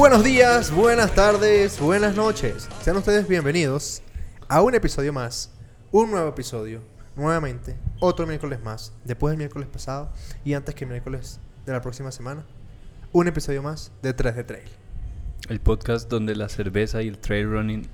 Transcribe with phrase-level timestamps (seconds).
[0.00, 2.70] Buenos días, buenas tardes, buenas noches.
[2.80, 4.00] Sean ustedes bienvenidos
[4.48, 5.52] a un episodio más,
[5.92, 6.80] un nuevo episodio,
[7.16, 10.10] nuevamente, otro miércoles más, después del miércoles pasado
[10.42, 12.46] y antes que el miércoles de la próxima semana,
[13.12, 14.70] un episodio más de 3 de Trail.
[15.50, 17.86] El podcast donde la cerveza y el trail running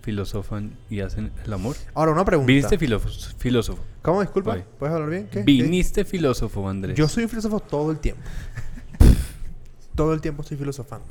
[0.00, 1.76] filosofan y hacen el amor.
[1.92, 2.46] Ahora, una pregunta.
[2.46, 3.82] ¿Viniste filósofo?
[4.00, 4.22] ¿Cómo?
[4.22, 4.52] Disculpa.
[4.52, 4.64] Oye.
[4.78, 5.28] ¿Puedes hablar bien?
[5.30, 5.42] ¿Qué?
[5.42, 6.96] ¿Viniste filósofo, Andrés?
[6.96, 8.22] Yo soy un filósofo todo el tiempo.
[9.94, 11.06] todo el tiempo estoy filosofando.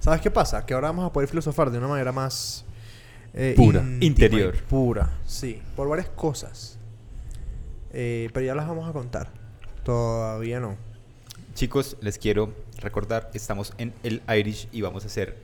[0.00, 0.64] ¿Sabes qué pasa?
[0.66, 2.64] Que ahora vamos a poder filosofar de una manera más...
[3.34, 3.82] eh, Pura.
[4.00, 4.56] Interior.
[4.64, 5.62] Pura, sí.
[5.74, 6.78] Por varias cosas.
[7.92, 9.30] Eh, pero ya las vamos a contar.
[9.82, 10.76] Todavía no.
[11.54, 15.36] Chicos, les quiero recordar que estamos en el Irish y vamos a hacer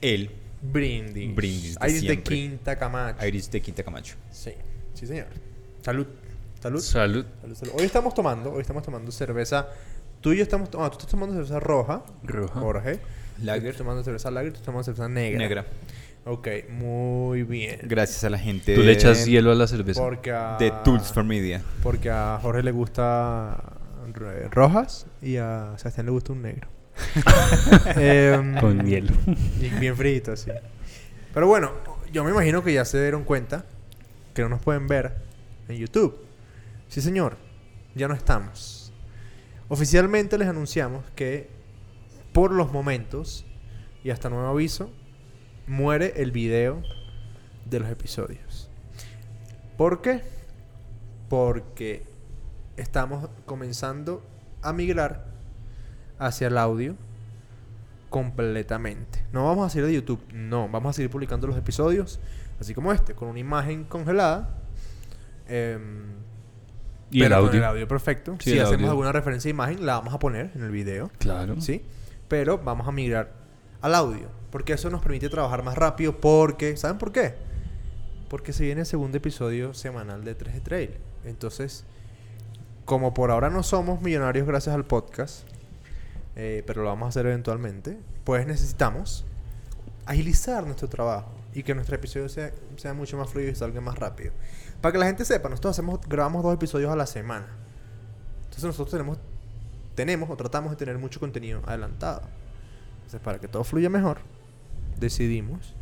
[0.00, 0.30] el
[0.62, 1.34] Brindis.
[1.34, 2.36] Brindis de Iris de siempre.
[2.36, 3.26] Quinta Camacho.
[3.26, 4.14] Irish de Quinta Camacho.
[4.30, 4.52] Sí.
[4.94, 5.26] Sí, señor.
[5.82, 6.06] Salud.
[6.60, 6.80] Salud.
[6.80, 7.26] Salud.
[7.40, 7.72] Salud, salud.
[7.76, 9.68] Hoy estamos tomando, hoy estamos tomando cerveza.
[10.20, 12.60] Tú y yo estamos tomando, tú estás tomando cerveza roja, Roja.
[12.60, 13.00] Jorge.
[13.42, 15.38] Lager estoy tomando cerveza lager, tú estás tomando cerveza negra.
[15.38, 15.66] negra.
[16.24, 17.80] Ok, muy bien.
[17.82, 20.00] Gracias a la gente Tú le echas hielo a la cerveza.
[20.00, 21.60] Porque a, de Tools for Media.
[21.82, 23.60] Porque a Jorge le gusta
[24.14, 26.68] re- rojas y a Sebastián le gusta un negro.
[27.96, 29.12] Em, Con hielo.
[29.60, 30.50] Y bien frito, sí.
[31.34, 31.72] Pero bueno,
[32.12, 33.64] yo me imagino que ya se dieron cuenta
[34.34, 35.14] que no nos pueden ver
[35.68, 36.16] en YouTube.
[36.88, 37.36] Sí, señor.
[37.94, 38.92] Ya no estamos.
[39.68, 41.48] Oficialmente les anunciamos que
[42.32, 43.44] por los momentos
[44.04, 44.90] y hasta nuevo aviso
[45.66, 46.82] muere el video
[47.66, 48.68] de los episodios.
[49.76, 50.22] ¿Por qué?
[51.28, 52.04] Porque
[52.76, 54.22] estamos comenzando
[54.62, 55.26] a migrar
[56.18, 56.96] hacia el audio
[58.10, 59.24] completamente.
[59.32, 62.20] No vamos a salir de YouTube, no, vamos a seguir publicando los episodios,
[62.60, 64.58] así como este, con una imagen congelada.
[65.48, 66.12] em,
[67.10, 67.58] Y pero el con audio.
[67.60, 68.36] el audio perfecto.
[68.40, 68.90] Sí, si el hacemos audio.
[68.90, 71.60] alguna referencia de imagen, la vamos a poner en el video, Claro.
[71.60, 71.82] ¿sí?
[72.32, 73.30] Pero vamos a migrar
[73.82, 77.34] al audio, porque eso nos permite trabajar más rápido, porque, ¿saben por qué?
[78.30, 80.94] Porque se viene el segundo episodio semanal de 3 de Trail.
[81.26, 81.84] Entonces,
[82.86, 85.46] como por ahora no somos millonarios gracias al podcast,
[86.34, 89.26] eh, pero lo vamos a hacer eventualmente, pues necesitamos
[90.06, 93.98] agilizar nuestro trabajo y que nuestro episodio sea, sea mucho más fluido y salga más
[93.98, 94.32] rápido.
[94.80, 97.48] Para que la gente sepa, nosotros hacemos, grabamos dos episodios a la semana.
[98.44, 99.18] Entonces nosotros tenemos,
[99.94, 102.22] tenemos o tratamos de tener mucho contenido adelantado.
[102.96, 104.18] Entonces para que todo fluya mejor,
[104.98, 105.74] decidimos.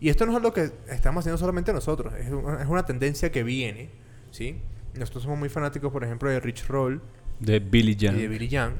[0.00, 3.30] Y esto no es algo que estamos haciendo solamente nosotros, es una, es una tendencia
[3.30, 3.90] que viene,
[4.30, 4.56] ¿sí?
[4.94, 7.00] Nosotros somos muy fanáticos, por ejemplo, de Rich Roll
[7.38, 8.16] De Billy Jan.
[8.16, 8.72] y de Billy Young.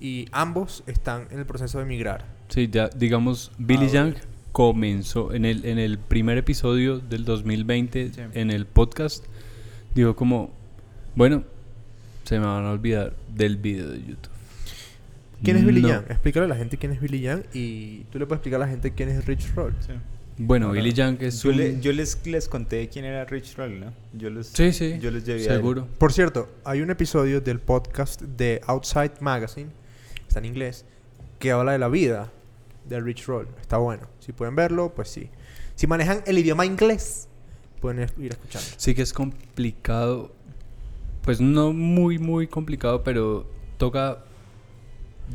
[0.00, 2.26] Y ambos están en el proceso de migrar.
[2.48, 4.14] Sí, ya, digamos, Billy Ah, Young
[4.52, 8.20] comenzó en el, en el primer episodio del 2020 Sí.
[8.34, 9.24] en el podcast.
[9.94, 10.50] Digo como,
[11.14, 11.44] bueno,
[12.26, 14.30] se me van a olvidar del video de YouTube.
[15.42, 15.88] ¿Quién es Billy No.
[15.88, 16.04] Young?
[16.10, 18.70] Explícale a la gente quién es Billy Young y tú le puedes explicar a la
[18.70, 19.74] gente quién es Rich Roll.
[20.38, 21.56] Bueno, Ahora, Billy Young es yo, un...
[21.56, 23.92] le- yo les, les conté quién era Rich Roll, ¿no?
[24.12, 25.56] Yo les, Sí, sí, yo les llevé a él.
[25.56, 25.86] seguro.
[25.98, 29.70] Por cierto, hay un episodio del podcast de Outside Magazine,
[30.26, 30.84] está en inglés,
[31.38, 32.30] que habla de la vida
[32.88, 33.48] de Rich Roll.
[33.60, 34.08] Está bueno.
[34.20, 35.28] Si pueden verlo, pues sí.
[35.74, 37.28] Si manejan el idioma inglés,
[37.80, 38.66] pueden ir escuchando.
[38.76, 40.34] Sí que es complicado,
[41.26, 44.24] pues no muy, muy complicado, pero toca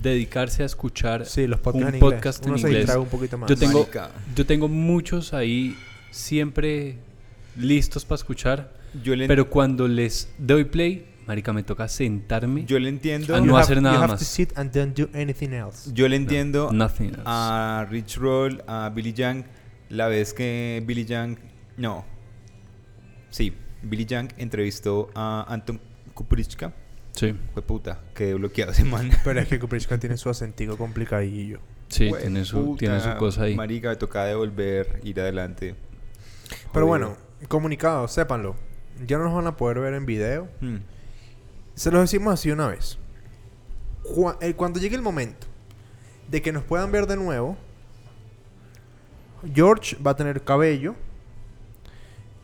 [0.02, 1.26] dedicarse a escuchar.
[1.26, 2.78] Sí, los podcasts Un en podcast en se inglés.
[2.84, 3.50] distrae un poquito más.
[3.50, 4.10] Yo tengo, Marica.
[4.36, 5.76] yo tengo muchos ahí
[6.12, 6.98] siempre
[7.58, 12.64] listos para escuchar, Yo le, pero cuando les doy play, marica, me toca sentarme.
[12.66, 13.36] yo le entiendo.
[13.36, 14.20] a You no have- hacer nada you have más.
[14.20, 15.92] to sit and don't do anything else.
[15.94, 16.70] Yo le entiendo
[17.26, 19.44] a Rich Roll, a Billy Young,
[19.90, 21.36] la vez que Billy Young,
[21.76, 22.06] no,
[23.30, 25.80] sí, Billy Young entrevistó a Anton
[26.14, 26.74] Kuprichka,
[27.14, 29.12] sí, fue puta, quedé bloqueado ese man.
[29.24, 31.60] Pero es que Kuprichka tiene su acentico complicadillo.
[31.88, 33.56] sí, tiene su, puta, tiene su cosa ahí.
[33.56, 35.76] Marica, me toca devolver, ir adelante.
[36.74, 37.16] Pero bueno,
[37.48, 38.56] comunicado, sépanlo.
[39.06, 40.48] Ya no nos van a poder ver en video.
[40.60, 40.78] Hmm.
[41.74, 42.98] Se los decimos así una vez.
[44.42, 45.48] Eh, cuando llegue el momento
[46.30, 47.58] de que nos puedan ver de nuevo,
[49.54, 50.96] George va a tener cabello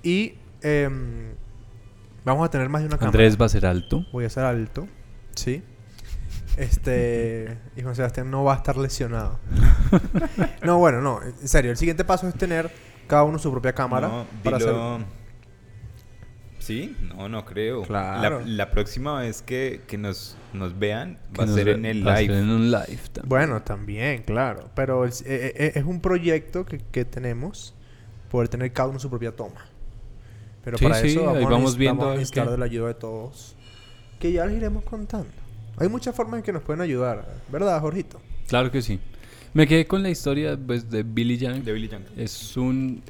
[0.03, 1.33] y em,
[2.25, 3.09] vamos a tener más de una cámara.
[3.17, 4.05] Andrés va a ser alto.
[4.11, 4.87] Voy a ser alto,
[5.35, 5.63] sí.
[6.57, 7.55] Este.
[7.75, 9.39] Y Juan Sebastián no va a estar lesionado.
[10.63, 11.21] no, bueno, no.
[11.21, 12.71] En serio, el siguiente paso es tener
[13.07, 14.07] cada uno su propia cámara.
[14.07, 15.05] No, para dilo- hacer-
[16.59, 17.83] Sí, no, no creo.
[17.83, 18.39] Claro.
[18.41, 22.05] La, la próxima vez que, que nos, nos vean que va a ser en el
[22.05, 22.33] va a live.
[22.33, 23.29] ser en un live también.
[23.29, 24.69] Bueno, también, claro.
[24.75, 27.73] Pero es, eh, eh, es un proyecto que, que tenemos
[28.31, 29.66] poder tener cada uno su propia toma.
[30.67, 33.55] Pero Sí, para sí, eso vamos, ahí viendo a necesitar de la ayuda de todos.
[34.19, 35.29] Que ya les iremos contando.
[35.77, 38.19] Hay muchas formas en que nos pueden ayudar, ¿verdad, Jorgito?
[38.49, 38.99] Claro que sí.
[39.53, 41.63] Me quedé con la historia pues, de Billy Young.
[41.63, 42.01] De Billy Young.
[42.17, 43.01] Es un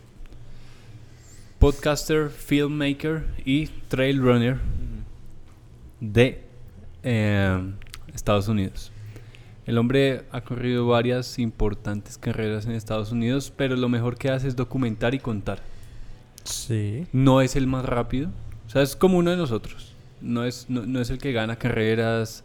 [1.57, 4.59] podcaster, filmmaker y trail runner
[5.99, 6.43] de
[7.01, 7.73] eh,
[8.13, 8.91] Estados Unidos.
[9.65, 14.47] El hombre ha corrido varias importantes carreras en Estados Unidos, pero lo mejor que hace
[14.47, 15.63] es documentar y contar.
[16.47, 17.05] Sí.
[17.13, 18.29] No es el más rápido,
[18.65, 19.93] o sea, es como uno de nosotros.
[20.21, 22.43] No es, no, no es el que gana carreras,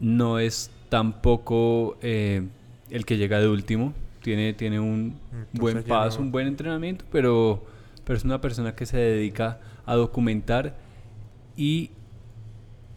[0.00, 2.42] no es tampoco eh,
[2.90, 3.92] el que llega de último.
[4.22, 7.64] Tiene, tiene un Entonces buen paso, no- un buen entrenamiento, pero,
[8.04, 10.74] pero es una persona que se dedica a documentar
[11.56, 11.90] y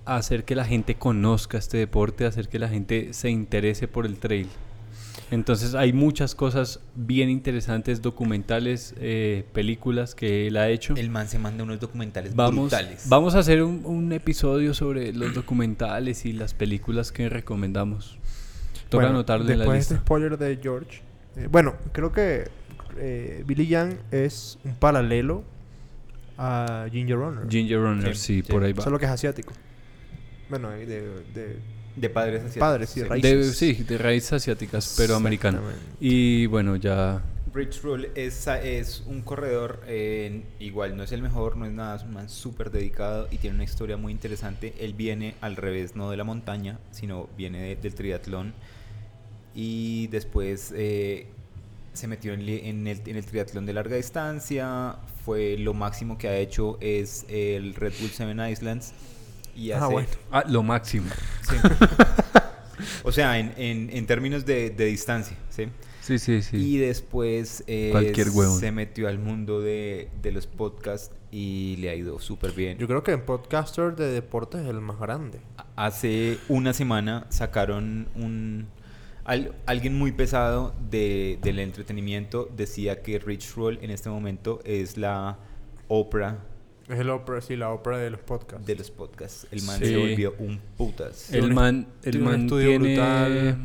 [0.05, 4.17] hacer que la gente conozca este deporte, hacer que la gente se interese por el
[4.17, 4.47] trail.
[5.31, 10.95] Entonces hay muchas cosas bien interesantes, documentales, eh, películas que él ha hecho.
[10.95, 13.05] El man se manda unos documentales Vamos, brutales.
[13.09, 18.17] vamos a hacer un, un episodio sobre los documentales y las películas que recomendamos.
[18.89, 19.93] Toca Bueno, anotarlo en la después de lista.
[19.95, 21.01] este spoiler de George.
[21.35, 22.47] eh, bueno, creo que
[22.97, 25.43] eh, Billy Young es un paralelo
[26.37, 27.49] a Ginger Runner.
[27.49, 28.51] Ginger Runner, Sí, sí, sí.
[28.51, 28.83] por ahí va.
[28.83, 29.53] Solo que es asiático.
[30.49, 31.57] Bueno, de, de,
[31.97, 32.59] de padres asiáticos.
[32.59, 33.31] padres y raíces.
[33.47, 35.17] De, sí, de raíces asiáticas, pero.
[35.17, 35.75] Exactamente.
[35.99, 37.21] Y bueno, ya
[37.53, 41.95] Rich Roll es, es un corredor, eh, igual no es el mejor, no es nada,
[41.95, 44.75] es un man súper dedicado y tiene una historia muy interesante.
[44.79, 48.53] Él viene al revés, no de la montaña, sino viene de- del triatlón
[49.55, 51.27] y después eh,
[51.93, 54.97] se metió en, en el, en el triatlón de larga distancia.
[55.25, 58.93] Fue lo máximo que ha hecho es el Red Bull Seven Islands.
[59.57, 60.07] Y Ah, bueno.
[60.31, 61.09] Ah, lo máximo.
[61.41, 61.55] Sí.
[63.03, 65.67] o sea, en, en- en términos de, de distancia, ¿sí?
[66.01, 66.55] Sí, sí, sí.
[66.57, 68.59] Y después eh, Cualquier huevón.
[68.59, 72.77] se metió al mundo de, de los podcasts y le ha ido súper bien.
[72.77, 75.41] Yo creo que en podcaster de deportes es el más grande.
[75.75, 78.67] Hace una semana sacaron un...
[79.25, 84.95] al- alguien muy pesado de, del entretenimiento decía que Rich Roll en este momento es
[84.95, 85.37] la
[85.89, 86.37] Oprah
[86.89, 88.65] Es el ópera, sí, la ópera de los podcasts.
[88.65, 89.45] de los podcasts.
[89.51, 89.85] El man Sí.
[89.87, 91.33] se volvió un putas.
[91.33, 92.87] el man, el tiene man estudio tiene...
[92.95, 93.57] brutal.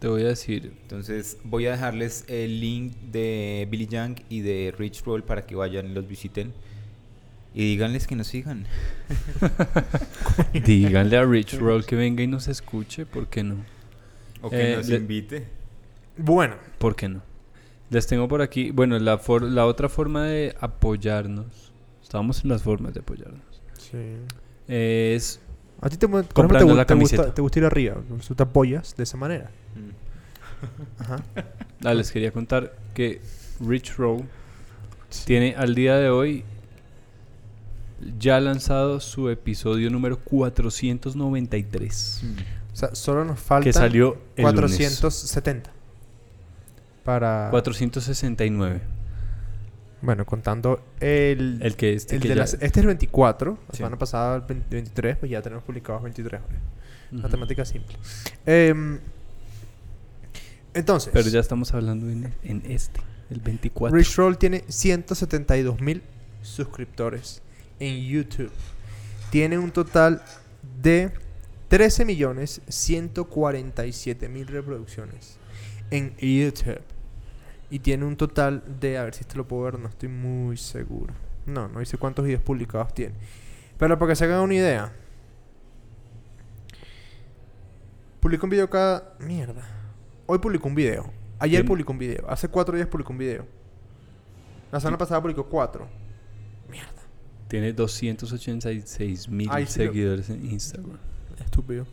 [0.00, 0.72] Te voy a decir.
[0.82, 5.54] Entonces voy a dejarles el link de Billy Young y de Rich Roll para que
[5.54, 6.52] vayan y los visiten.
[7.54, 8.66] Y díganles que nos sigan.
[10.52, 13.56] Díganle a Rich Roll que venga y nos escuche, ¿por qué no?
[14.42, 15.44] O que Eh, nos le- invite.
[16.16, 17.22] Bueno, ¿Por qué no?
[17.90, 21.72] Les tengo por aquí, bueno, la, for- la otra forma de apoyarnos,
[22.14, 23.42] estábamos en las formas de apoyarnos,
[23.76, 23.98] sí.
[24.68, 25.40] es
[25.80, 27.34] A ti te, por ejemplo, te, la te gusta, camiseta.
[27.34, 27.96] te gusta ir arriba.
[28.28, 29.50] Tú te apoyas de esa manera.
[29.74, 31.02] Mm.
[31.02, 31.24] Ajá.
[31.84, 33.20] Ah, les quería contar que
[33.60, 34.22] Rich Roll
[35.26, 36.44] tiene al día de hoy
[38.18, 42.24] ya lanzado su episodio número 493,
[42.72, 44.78] O sea, solo nos faltan que salió el lunes.
[44.78, 45.70] 470.
[47.04, 47.48] Para.
[47.50, 48.93] 469.
[50.04, 51.60] Bueno, contando el.
[51.62, 53.52] El que este el que de ya- las- este es el 24.
[53.52, 53.76] La Sí.
[53.78, 56.40] semana pasada el 20 23, pues ya tenemos publicados 23.
[56.42, 56.58] ¿vale?
[57.12, 57.22] Ujú.
[57.22, 57.96] Matemática simple.
[58.44, 58.98] Em,
[60.74, 61.10] entonces.
[61.12, 63.00] Pero ya estamos hablando en, en este,
[63.30, 63.96] el 24.
[63.96, 66.02] Rich Roll tiene 172 mil
[66.42, 67.40] suscriptores
[67.80, 68.50] en YouTube.
[69.30, 70.22] Tiene un total
[70.82, 71.10] de
[71.68, 75.38] 13 millones 147 mil reproducciones
[75.90, 76.80] en YouTube.
[77.70, 80.56] Y tiene un total de, a ver si esto lo puedo ver, no estoy muy
[80.56, 81.12] seguro.
[81.46, 83.14] No, no dice cuántos videos publicados tiene.
[83.78, 84.92] Pero para que se hagan una idea.
[88.20, 89.14] Publica un video cada...
[89.20, 89.66] Mierda.
[90.26, 91.10] Hoy publicó un video.
[91.38, 92.24] Ayer Tiene- publicó un video.
[92.28, 93.46] Hace cuatro días publicó un video.
[94.72, 95.86] La semana pasada publicó cuatro.
[96.70, 96.90] Mierda.
[97.48, 100.98] Tiene 286 mil sí seguidores en Instagram.
[101.38, 101.86] Estúpido.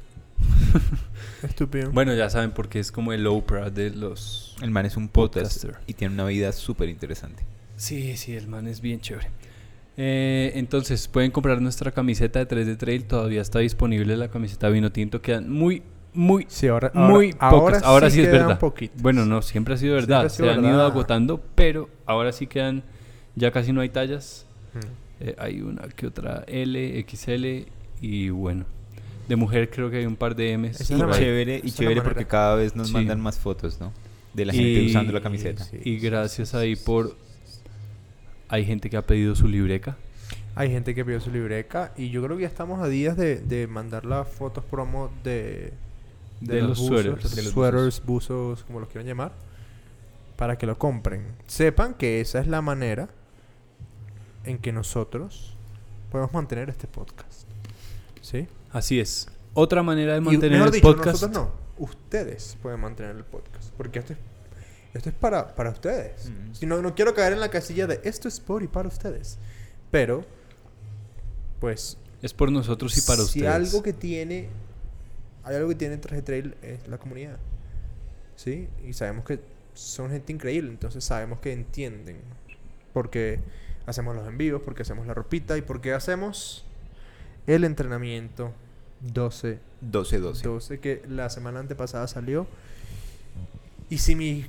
[1.44, 1.92] Estúpido.
[1.92, 4.56] Bueno, ya saben porque es como el Oprah de los...
[4.62, 5.88] El man es un podcaster Podcaster.
[5.88, 7.44] y tiene una vida súper interesante.
[7.78, 9.30] Sí, sí, el man es bien chévere.
[9.98, 13.06] Eh, entonces, pueden comprar nuestra camiseta de 3 de Trail.
[13.06, 15.22] Todavía está disponible la camiseta vino tinto.
[15.22, 15.84] Quedan muy,
[16.14, 17.84] muy, Sí, ahora, muy ahora, pocas.
[17.84, 18.60] Ahora sí, es verdad.
[18.98, 20.26] Bueno, no, siempre ha sido verdad.
[20.26, 22.84] ha sido Se han ido agotando, pero ahora sí quedan...
[23.36, 24.46] Ya casi no hay tallas.
[24.74, 24.80] Mm.
[25.22, 27.68] Eh, hay una que otra L, XL
[28.02, 28.66] y bueno.
[29.32, 30.82] De mujer creo que hay un par de M's.
[30.82, 32.94] Y chévere, y chévere porque cada vez nos Sí.
[32.94, 33.94] mandan más fotos, ¿no?
[34.34, 35.64] De la gente Y- usando la camiseta.
[35.64, 35.78] sí.
[35.86, 37.16] Y gracias ahí por...
[38.50, 39.96] Hay gente que ha pedido su libreca.
[40.54, 43.38] Hay gente que pidió su libreca y yo creo que ya estamos a días de,
[43.38, 45.72] de mandar las fotos promo de,
[46.42, 49.32] De los los De los sweaters, buzos, como los quieran llamar,
[50.36, 51.24] para que lo compren.
[51.48, 53.08] Sepan que esa es la manera
[54.44, 55.56] en que nosotros
[56.12, 57.48] podemos mantener este podcast.
[58.20, 58.46] ¿Sí?
[58.72, 59.28] Así es.
[59.54, 61.22] Otra manera de Y, mantener mejor el dicho, podcast.
[61.22, 61.52] nosotros no.
[61.86, 63.72] ustedes pueden mantener el podcast.
[63.78, 64.20] Porque esto es,
[64.94, 66.30] esto es para, para ustedes.
[66.30, 66.54] Mm.
[66.54, 69.38] Si no, no quiero caer en la casilla de esto es por y para ustedes.
[69.92, 70.24] Pero,
[71.60, 73.48] pues, Es por nosotros y para si ustedes.
[73.50, 74.48] algo que tiene,
[75.44, 77.38] hay algo que tiene Traje Trail es la comunidad.
[78.38, 78.70] ¿Sí?
[78.88, 79.40] Y sabemos que
[79.74, 82.20] son gente increíble, entonces sabemos que entienden.
[82.94, 83.40] Porque
[83.86, 86.64] hacemos los envíos, porque hacemos la ropita y porque hacemos
[87.48, 88.52] el entrenamiento
[89.02, 90.42] 12 12-12.
[90.42, 92.48] 12 que la semana antepasada salió.
[93.90, 94.46] Y si mi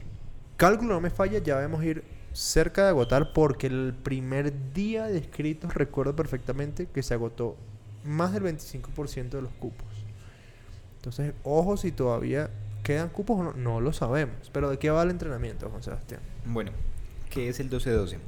[0.56, 5.18] cálculo no me falla, ya debemos ir cerca de agotar porque el primer día de
[5.18, 7.56] escritos recuerdo perfectamente que se agotó
[8.04, 9.86] más del 25% de los cupos.
[10.96, 12.50] Entonces, ojo si todavía
[12.82, 14.50] quedan cupos o no, no lo sabemos.
[14.52, 16.20] Pero ¿de qué va el entrenamiento, Juan Sebastián?
[16.46, 16.70] Bueno,
[17.30, 18.18] ¿qué es el 12-12?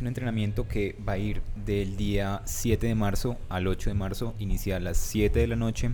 [0.00, 3.94] Es un entrenamiento que va a ir del día 7 de marzo al 8 de
[3.94, 5.90] marzo, inicia a las 7 de la noche,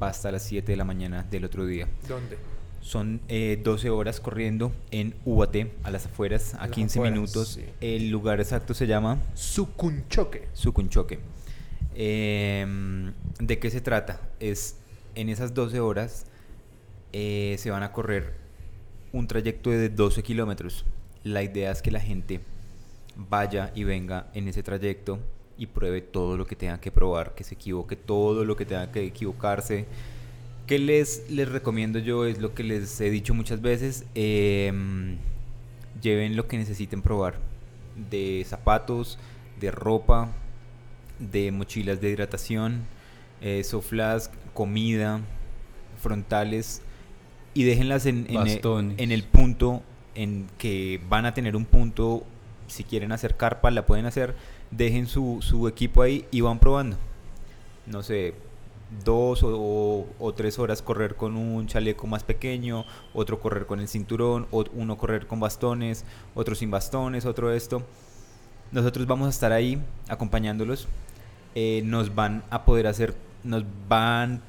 [0.00, 1.88] va hasta las 7 de la mañana del otro día.
[2.06, 2.38] ¿Dónde?
[2.82, 7.18] Son eh, 12 horas corriendo en UAT, a las afueras, A a las 15 afueras,
[7.18, 7.48] minutos.
[7.48, 7.64] sí.
[7.80, 10.46] El lugar exacto se llama Sucunchoque.
[10.52, 11.18] Sucunchoque.
[11.96, 14.20] Em, ¿De qué se trata?
[14.38, 14.76] Es
[15.16, 16.26] en esas 12 horas
[17.12, 18.34] eh, se van a correr
[19.12, 20.84] un trayecto de 12 kilómetros.
[21.24, 22.40] La idea es que la gente
[23.16, 25.18] vaya y venga en ese trayecto
[25.58, 28.90] y pruebe todo lo que tenga que probar, que se equivoque todo lo que tenga
[28.90, 29.86] que equivocarse.
[30.66, 32.24] ¿Qué les, les recomiendo yo?
[32.24, 34.04] Es lo que les he dicho muchas veces.
[34.14, 35.16] em,
[36.00, 37.34] lleven lo que necesiten probar.
[38.10, 39.18] De zapatos,
[39.60, 40.30] de ropa,
[41.18, 42.84] de mochilas de hidratación,
[43.40, 45.20] eh, soflask, comida,
[46.00, 46.82] frontales
[47.54, 48.38] y déjenlas en, en, e-
[48.98, 49.82] en el punto
[50.14, 52.24] en que van a tener un punto,
[52.72, 54.34] si quieren hacer carpa la pueden hacer,
[54.70, 56.96] dejen su, su equipo ahí y van probando.
[57.86, 58.34] No sé,
[59.04, 63.80] dos o, o- o tres horas correr con un chaleco más pequeño, otro correr con
[63.80, 67.82] el cinturón, uno correr con bastones, otro sin bastones, otro esto.
[68.70, 70.88] Nosotros vamos a estar ahí acompañándolos.
[71.54, 73.14] Eh, nos van a poder hacer,
[73.44, 74.40] nos van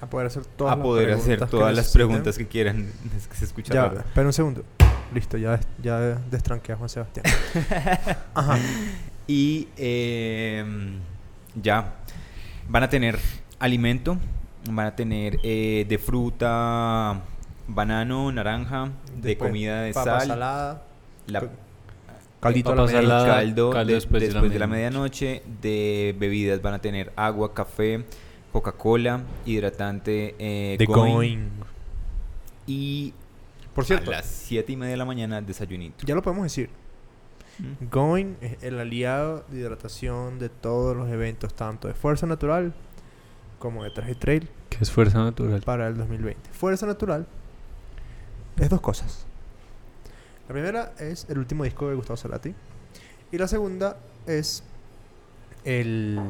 [0.00, 2.92] A poder hacer todas a las poder hacer preguntas que todas las preguntas que quieran.
[3.16, 4.64] Es que se escucha Ya, espera un segundo.
[5.12, 5.98] Listo, ya, ya
[6.30, 7.24] destranqué a Juan Sebastián.
[8.34, 8.58] Ajá.
[9.26, 10.64] Y eh,
[11.60, 11.94] ya,
[12.68, 13.18] van a tener
[13.58, 14.18] alimento,
[14.70, 17.20] van a tener eh, de fruta,
[17.68, 20.82] banano, naranja, de comida de papa sal, salada,
[21.28, 21.48] la,
[22.40, 26.14] caldito a la salada, caldo, caldo de- después después, de la de la medianoche, de
[26.18, 28.04] bebidas van a tener agua, café,
[28.52, 31.38] Coca-Cola, hidratante, eh, The Going, Going.
[32.66, 33.14] y
[33.74, 36.04] Por cierto, a las 7 y media de la mañana desayunito.
[36.06, 36.70] ya lo podemos decir.
[37.58, 37.88] Mm.
[37.90, 42.74] Going es el aliado de hidratación de todos los eventos, tanto de Fuerza Natural
[43.58, 45.62] como de Traje Trail Que es fuerza natural.
[45.62, 46.50] para el 2020.
[46.50, 47.26] Fuerza Natural
[48.58, 49.26] es dos cosas.
[50.48, 52.54] La primera es el último disco de Gustavo Cerati.
[53.32, 54.62] Y la segunda es
[55.64, 56.20] el,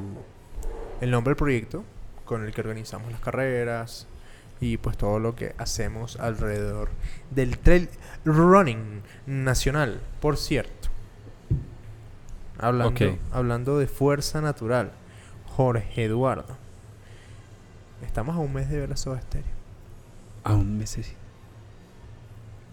[1.00, 1.84] el nombre del proyecto
[2.24, 4.06] con el que organizamos las carreras
[4.60, 6.88] y pues todo lo que hacemos alrededor
[7.30, 7.88] del trail
[8.24, 10.00] running nacional.
[10.20, 10.88] Por cierto,
[12.58, 14.92] hablando, hablando de fuerza natural,
[15.56, 16.56] Jorge Eduardo.
[18.04, 19.46] Estamos a un mes de ver a Soda Stereo.
[20.44, 20.90] A un mes.
[20.90, 21.02] sí.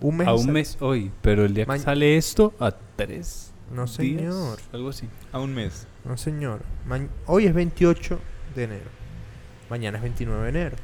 [0.02, 0.28] Un mes.
[0.28, 1.12] A un mes hoy.
[1.22, 3.54] Pero el día que sale esto, a tres.
[3.72, 4.60] No, días, señor.
[4.74, 5.08] Algo así.
[5.32, 5.88] A un mes.
[6.04, 6.62] No, señor.
[6.86, 8.20] Ma- Hoy es 28
[8.56, 8.90] de enero.
[9.72, 10.76] Mañana es 29 de enero.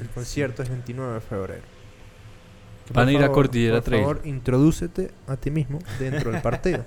[0.00, 1.62] El concierto es 29 de febrero.
[2.86, 4.02] Que Van por a ir a Cordillera Por Trail.
[4.02, 6.84] favor, introdúcete a ti mismo dentro del partido.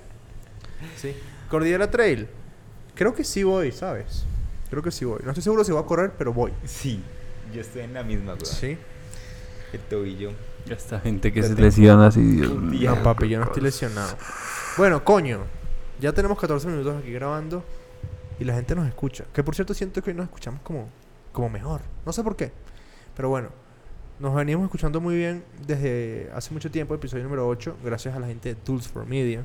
[0.96, 1.16] sí.
[1.48, 2.28] Cordillera Trail.
[2.94, 4.26] Creo que sí voy, ¿sabes?
[4.68, 5.20] Creo que sí voy.
[5.24, 6.52] No estoy seguro si voy a correr, pero voy.
[6.66, 7.02] Sí,
[7.54, 8.44] yo estoy en la misma, weón.
[8.44, 8.76] Sí.
[9.72, 10.32] El tobillo.
[10.68, 12.52] Esta gente que Ya se lesiona así, Dios.
[12.52, 14.14] No, papi, yo no estoy lesionado.
[14.76, 15.44] Bueno, coño.
[16.00, 17.64] Ya tenemos 14 minutos aquí grabando
[18.38, 19.24] y la gente nos escucha.
[19.32, 20.90] Que por cierto siento que hoy nos escuchamos como,
[21.36, 21.82] como mejor.
[22.06, 22.50] No sé por qué.
[23.14, 23.50] Pero bueno,
[24.18, 28.26] nos venimos escuchando muy bien desde hace mucho tiempo, episodio número 8, gracias a la
[28.26, 29.44] gente de Tools for Media.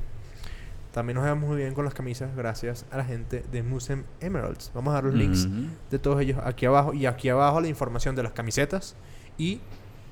[0.92, 4.70] También nos vemos muy bien con las camisas gracias a la gente de Musem Emeralds.
[4.74, 5.46] Vamos a dar los links
[5.90, 8.96] de todos ellos aquí abajo y aquí abajo la información de las camisetas
[9.36, 9.60] y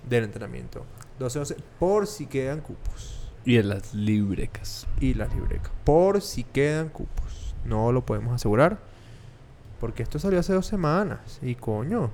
[0.07, 0.85] del entrenamiento.
[1.19, 4.87] 12-12 por si quedan cupos Y en las librecas.
[5.01, 5.73] y las librecas.
[5.85, 7.55] Por si quedan cupos.
[7.65, 8.90] No lo podemos asegurar.
[9.81, 11.39] Porque esto salió hace dos semanas.
[11.43, 12.11] Y coño.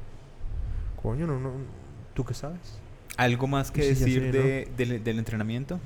[1.03, 1.51] Coño, no, no.
[2.15, 2.59] ¿Tú qué sabes?
[3.17, 4.33] ¿Algo más que Sí, decir sé, ¿no?
[4.45, 5.79] de- del, del entrenamiento?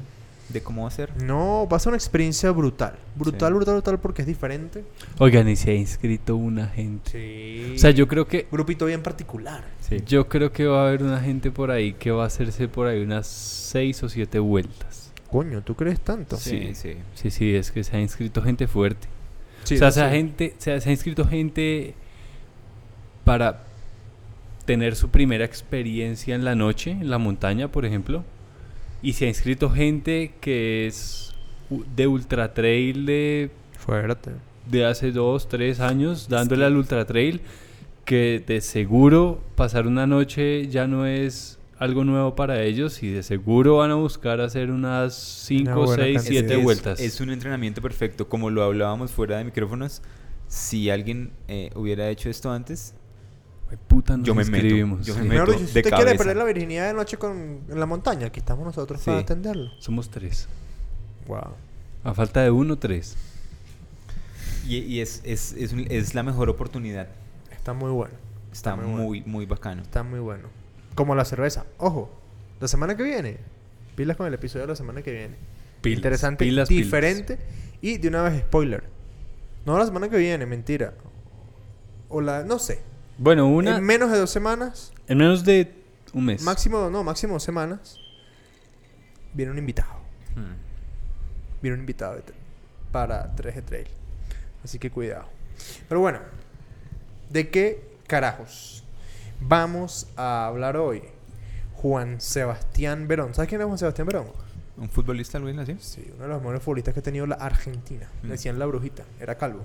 [0.49, 1.13] de cómo va a ser.
[1.23, 2.97] No, va a ser una experiencia brutal.
[3.15, 3.55] Brutal, Sí.
[3.55, 4.85] brutal, brutal porque es diferente.
[5.21, 7.09] Oigan, y se ha inscrito una gente.
[7.13, 7.75] Sí.
[7.77, 9.63] O sea, yo creo que Grupito bien particular.
[9.81, 9.99] Sí.
[10.05, 12.89] yo creo que va a haber una gente por ahí que va a hacerse por
[12.89, 15.13] ahí unas seis o siete vueltas.
[15.31, 16.37] Coño, ¿tú crees tanto?
[16.37, 16.97] Sí, sí.
[17.15, 19.07] Sí, sí, es que se ha inscrito gente fuerte.
[19.71, 21.95] Sí, o sea, se ha, gente, se, ha, se ha inscrito gente
[23.23, 23.63] para
[24.65, 28.25] tener su primera experiencia en la noche, en la montaña, por ejemplo.
[29.01, 31.37] Y se ha inscrito gente que es
[31.95, 34.33] de ultra trail de, Fuerte.
[34.69, 37.41] de hace dos, tres años, dándole al ultra trail,
[38.05, 43.23] que de seguro pasar una noche ya no es algo nuevo para ellos y de
[43.23, 46.41] seguro van a buscar hacer unas cinco, buena seis, cantidad.
[46.41, 47.01] siete Es- vueltas.
[47.01, 50.03] Es un entrenamiento perfecto, como lo hablábamos fuera de micrófonos.
[50.47, 52.95] Si alguien eh, hubiera hecho esto antes,
[53.89, 54.67] puta, nos Yo me meto,
[55.03, 55.57] yo me meto.
[55.59, 59.01] Si usted quiere perder la virginidad de noche con, en la montaña, aquí estamos nosotros
[59.03, 59.23] para Sí.
[59.25, 59.71] atenderlo.
[59.79, 60.49] Somos tres.
[61.29, 61.55] Wow.
[62.05, 63.17] A falta de uno, tres.
[64.67, 67.09] y, y es, es, es, es la mejor oportunidad.
[67.53, 68.15] Está muy bueno.
[68.53, 69.23] Está muy muy, bueno.
[69.27, 69.83] muy, bacano.
[69.83, 70.49] Está muy bueno.
[70.95, 71.67] Como la cerveza.
[71.79, 72.11] Ojo,
[72.61, 73.39] la semana que viene.
[73.97, 75.37] Pilas con el episodio de la semana que viene.
[75.81, 76.85] Pilas, Interesante, pilas, pilas.
[76.85, 77.39] diferente.
[77.81, 78.85] Y de una vez, spoiler.
[79.65, 80.95] No la semana que viene, mentira.
[82.09, 82.81] O la, no sé.
[83.19, 83.77] Bueno, una.
[83.77, 84.93] En menos de dos semanas.
[85.07, 85.73] En menos de
[86.13, 86.43] un mes.
[86.43, 87.99] Máximo, no, máximo dos semanas.
[89.33, 89.95] Viene un invitado.
[90.35, 90.55] Hmm.
[91.63, 92.23] Viene un invitado de-
[92.91, 93.87] para 3G Trail.
[94.65, 95.27] Así que cuidado.
[95.89, 96.21] Pero bueno,
[97.31, 98.80] ¿de qué carajos
[99.41, 101.03] vamos a hablar hoy?
[101.75, 103.35] Juan Sebastián Verón.
[103.35, 104.27] ¿Sabes quién es Juan Sebastián Verón?
[104.77, 105.77] ¿Un futbolista, Luis, así?
[105.81, 108.09] Sí, uno de los mejores futbolistas que ha tenido la Argentina.
[108.23, 108.33] Le Mm.
[108.33, 109.65] decían la brujita, era calvo.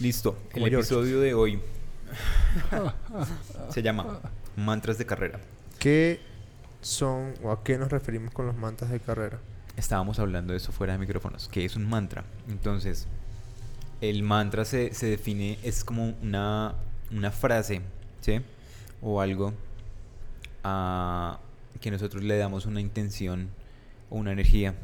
[0.00, 0.36] Listo.
[0.52, 0.86] Como el George.
[0.88, 1.60] episodio de hoy
[3.70, 4.20] se llama
[4.56, 5.40] Mantras de carrera.
[5.78, 6.20] ¿Qué
[6.80, 9.38] son o a qué nos referimos con los mantas de carrera?
[9.76, 12.24] Estábamos hablando de eso fuera de micrófonos, que es un mantra.
[12.48, 13.06] Entonces,
[14.00, 16.74] el mantra se, se define, es como una,
[17.12, 17.80] una frase,
[18.20, 18.40] ¿sí?
[19.04, 19.52] O algo
[20.64, 21.38] a
[21.80, 23.50] que nosotros le damos una intención
[24.10, 24.74] o una energía.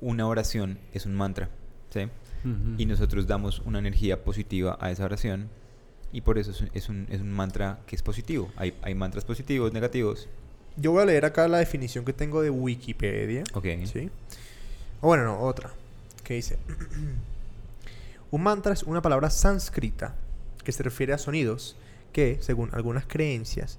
[0.00, 1.48] Una oración es un mantra,
[1.90, 2.08] ¿sí?
[2.78, 5.50] Y nosotros damos una energía positiva a esa oración
[6.12, 8.50] y por eso es un, es un, es un mantra que es positivo.
[8.56, 10.28] Hay, hay mantras positivos, negativos.
[10.76, 13.44] Yo voy a leer acá la definición que tengo de Wikipedia.
[13.54, 13.66] Ok.
[13.84, 14.10] ¿Sí?
[15.00, 15.72] O bueno, no, otra.
[16.24, 16.58] Que dice:
[18.30, 20.14] Un mantra es una palabra sánscrita
[20.64, 21.76] que se refiere a sonidos
[22.12, 23.78] que, según algunas creencias,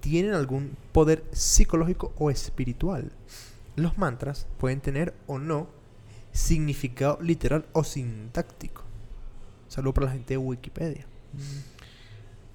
[0.00, 3.12] tienen algún poder psicológico o espiritual.
[3.76, 5.68] Los mantras pueden tener o no
[6.32, 8.82] significado literal o sintáctico.
[9.68, 11.06] Saludo para la gente de Wikipedia.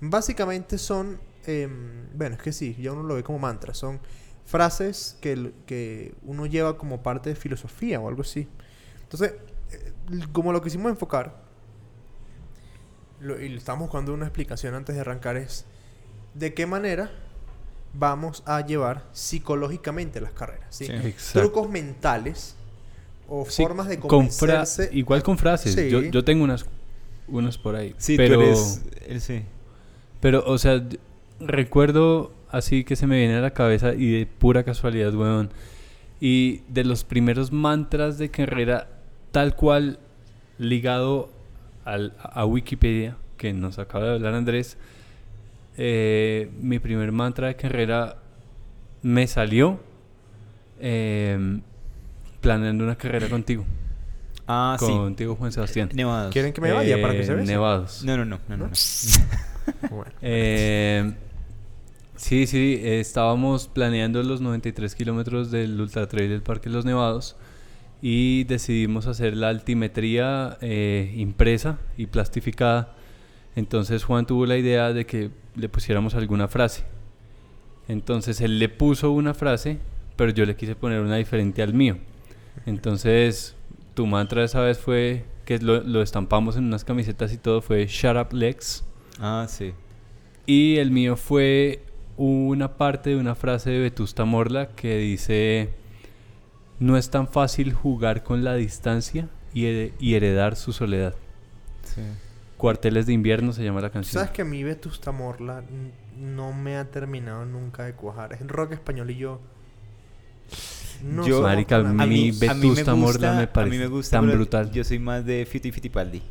[0.02, 4.00] Básicamente son, em, bueno, es que sí, ya uno lo ve como mantras, son
[4.46, 8.48] frases que, que uno lleva como parte de filosofía o algo así.
[9.04, 9.34] Entonces,
[9.72, 9.94] eh,
[10.32, 11.47] como lo quisimos enfocar,
[13.20, 15.66] lo- y le estamos buscando una explicación antes de arrancar, es
[16.34, 17.12] de qué manera
[17.94, 20.68] vamos a llevar psicológicamente las carreras.
[20.70, 20.86] ¿sí?
[20.86, 20.92] Sí.
[20.94, 21.40] Exacto.
[21.40, 22.56] Trucos mentales
[23.28, 24.90] o Sí, formas de con convencerse.
[24.94, 25.74] igual con frases.
[25.74, 25.90] Sí.
[25.90, 26.66] Yo, yo tengo unas,
[27.28, 27.96] unas por ahí.
[27.98, 28.82] Sí, pero, tú eres...
[29.08, 29.44] el- sí.
[30.22, 30.84] pero, o sea,
[31.40, 35.50] recuerdo así que se me viene a la cabeza y de pura casualidad, weón.
[36.20, 38.88] Y de los primeros mantras de carrera,
[39.32, 40.00] tal cual
[40.58, 41.30] ligado
[41.94, 44.78] al, a Wikipedia, que nos acaba de hablar Andrés,
[45.78, 48.18] eh, mi primer mantra de carrera
[49.04, 49.80] me salió
[50.80, 51.62] em,
[52.42, 53.66] planeando una carrera contigo.
[54.48, 55.90] Ah, contigo, Juan Sebastián.
[55.92, 55.98] sí.
[55.98, 56.32] Nevados.
[56.32, 57.48] ¿Quieren que me vaya para que se Eh, besen?
[57.54, 58.04] Nevados.
[58.06, 58.40] No, no, no.
[58.48, 58.70] no, no, ¿No?
[58.70, 58.74] no.
[59.90, 60.12] Bueno.
[60.22, 61.12] Eh,
[62.16, 67.36] sí, sí, eh, estábamos planeando los 93 kilómetros del Ultra Trail del Parque Los Nevados
[68.02, 72.96] y decidimos hacer la altimetría eh, impresa y plastificada.
[73.56, 76.84] Entonces Juan tuvo la idea de que le pusiéramos alguna frase.
[77.88, 79.80] Entonces él le puso una frase,
[80.16, 81.98] pero yo le quise poner una diferente al mío.
[82.66, 83.56] Entonces
[83.94, 87.88] tu mantra esa vez fue, que lo, lo estampamos en unas camisetas y todo, fue
[87.88, 88.84] Shut Up Lex.
[89.20, 89.74] Ah, sí.
[90.46, 91.82] Y el mío fue
[92.18, 95.70] una parte de una frase de Vetusta Morla que dice,
[96.80, 101.16] no es tan fácil jugar con la distancia y, he- y heredar su soledad.
[101.84, 102.02] Sí.
[102.58, 104.14] Cuarteles de invierno se llama la canción.
[104.14, 105.64] ¿Sabes que a mí Vetusta Morla
[106.20, 108.34] no me ha terminado nunca de cuajar?
[108.34, 109.40] Es rock español y yo...
[111.04, 113.48] No Yo- Marica, a mí mí, a mí me Vetusta gusta, Morla me a mí
[113.54, 114.72] parece me gusta, tan brutal.
[114.72, 116.22] Yo soy más de Fiti Fitipaldi.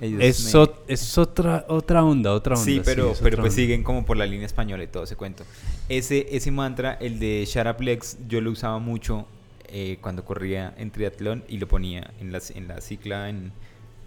[0.00, 0.50] Ellos Es, me-
[0.86, 2.64] es otra, otra onda, otra onda.
[2.64, 3.56] Sí, pero, es pero pues onda.
[3.62, 5.44] siguen como por la línea española y todo ese cuento.
[5.88, 7.46] Ese, ese mantra, el de
[7.80, 9.26] Legs, yo lo usaba mucho
[9.68, 13.52] eh, cuando corría en triatlón y lo ponía en la, en la cicla, en,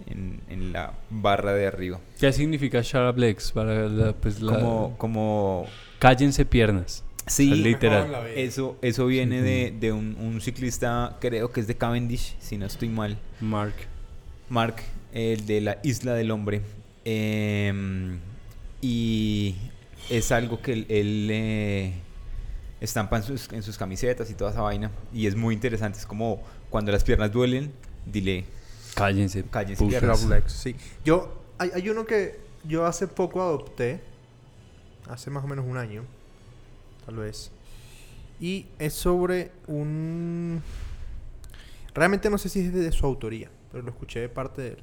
[0.07, 1.99] en, en la barra de arriba.
[2.19, 2.81] ¿Qué significa
[3.15, 3.51] Legs?
[3.51, 5.65] Para la, pues, la- Como, como
[5.99, 7.03] Cállense piernas.
[7.27, 8.27] Sí, O sea, literal.
[8.35, 12.57] eso, eso viene Sí, de, de un, un ciclista, creo que es de Cavendish, si
[12.57, 13.17] no estoy mal.
[13.39, 13.75] Mark.
[14.49, 14.77] Mark,
[15.13, 16.61] el de la Isla del Hombre.
[17.03, 18.19] Em,
[18.81, 19.55] y
[20.09, 21.93] es algo que él, él, eh,
[22.79, 24.91] estampa en sus, en sus camisetas y toda esa vaina.
[25.13, 25.99] Y es muy interesante.
[25.99, 27.71] Es como cuando las piernas duelen,
[28.05, 28.45] dile.
[28.95, 29.43] Cállense.
[29.43, 30.75] Cállense, sí.
[31.05, 34.01] Yo, hay, hay uno que yo hace poco adopté,
[35.09, 36.03] hace más o menos un año,
[37.05, 37.51] tal vez.
[38.39, 40.61] Y es sobre un...
[41.93, 44.67] Realmente no sé si es de, de su autoría, pero lo escuché de parte de
[44.69, 44.77] él.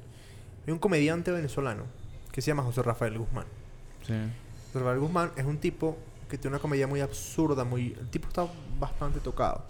[0.69, 1.85] Hay un comediante venezolano
[2.31, 3.47] que se llama José Rafael Guzmán.
[4.01, 4.29] José
[4.75, 5.97] Rafael Guzmán es un tipo
[6.29, 7.97] que tiene una comedia muy absurda, muy...
[7.99, 8.47] El tipo está
[8.79, 9.65] bastante tocado.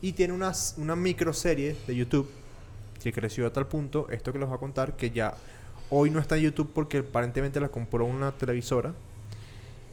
[0.00, 2.30] Y tiene unas, una microserie de YouTube
[3.02, 5.34] que creció a tal punto, esto que les voy a contar, que ya
[5.90, 8.94] hoy no está en YouTube porque aparentemente la compró una televisora,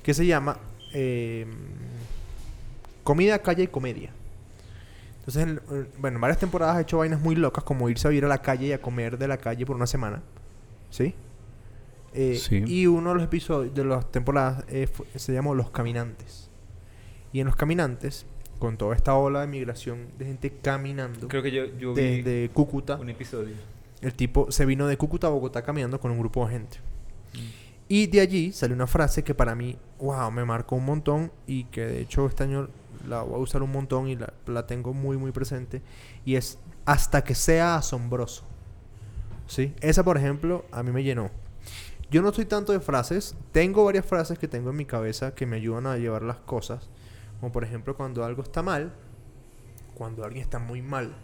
[0.02, 0.58] que se llama
[0.94, 1.46] eh,
[3.04, 4.12] Comida, Calle y Comedia.
[5.26, 8.10] Entonces, en- en- bueno, en varias temporadas ha hecho vainas muy locas, como irse a
[8.10, 10.22] vivir a la calle y a comer de la calle por una semana.
[10.90, 11.14] ¿Sí?
[12.14, 12.64] Eh, Sí.
[12.68, 16.50] Y uno de los episodios de las temporadas eh, se llamó Los Caminantes.
[17.32, 18.26] Y en Los Caminantes,
[18.60, 22.50] con toda esta ola de migración de gente caminando Creo que yo, yo vi desde
[22.54, 23.56] Cúcuta, un episodio.
[24.02, 26.78] el tipo se vino de Cúcuta a Bogotá caminando con un grupo de gente.
[27.88, 31.66] Y de allí salió una frase que para mí, wow, me marcó un montón y
[31.66, 32.70] que de hecho este año
[33.08, 35.82] la voy a usar un montón y la, la tengo muy, muy presente.
[36.26, 38.44] Y es hasta que sea asombroso.
[39.48, 39.74] ¿Sí?
[39.82, 41.30] Esa, por ejemplo, a mí me llenó.
[42.12, 43.36] Yo no soy tanto de frases.
[43.54, 46.90] Tengo varias frases que tengo en mi cabeza que me ayudan a llevar las cosas.
[47.40, 48.94] Como por ejemplo cuando algo está mal.
[49.96, 51.16] Cuando alguien está muy mal.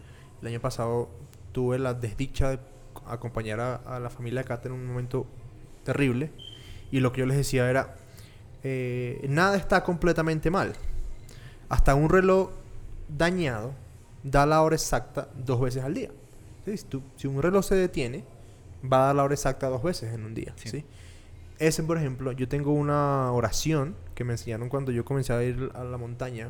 [0.41, 1.09] El año pasado
[1.51, 2.59] tuve la desdicha de
[3.05, 5.27] acompañar a, la familia Cata en un momento
[5.83, 6.31] terrible.
[6.89, 7.95] Y lo que yo les decía era,
[8.63, 10.73] eh, nada está completamente mal.
[11.69, 12.49] Hasta un reloj
[13.09, 13.73] dañado
[14.23, 16.09] da la hora exacta dos veces al día.
[16.65, 16.77] ¿Sí?
[16.77, 18.23] Si, tú- si un reloj se detiene,
[18.83, 20.53] va a dar la hora exacta dos veces en un día.
[20.57, 20.69] Sí.
[20.69, 20.85] ¿sí?
[21.59, 25.71] Ese, por ejemplo, yo tengo una oración que me enseñaron cuando yo comencé a ir
[25.73, 26.49] a la montaña,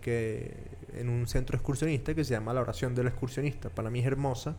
[0.00, 0.54] que
[0.96, 3.68] en un centro excursionista que se llama la oración del excursionista.
[3.70, 4.56] Para mí es hermosa.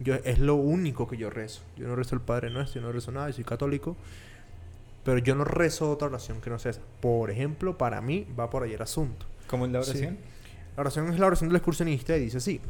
[0.00, 1.62] Yo, es lo único que yo rezo.
[1.76, 3.96] Yo no rezo el Padre Nuestro, yo no rezo nada, yo soy católico.
[5.04, 6.80] Pero yo no rezo otra oración que no sea esa.
[7.00, 9.26] Por ejemplo, para mí va por ahí el asunto.
[9.46, 9.90] ¿Cómo es la Sí.
[9.90, 10.18] oración?
[10.76, 12.60] La oración es la oración del excursionista y dice así.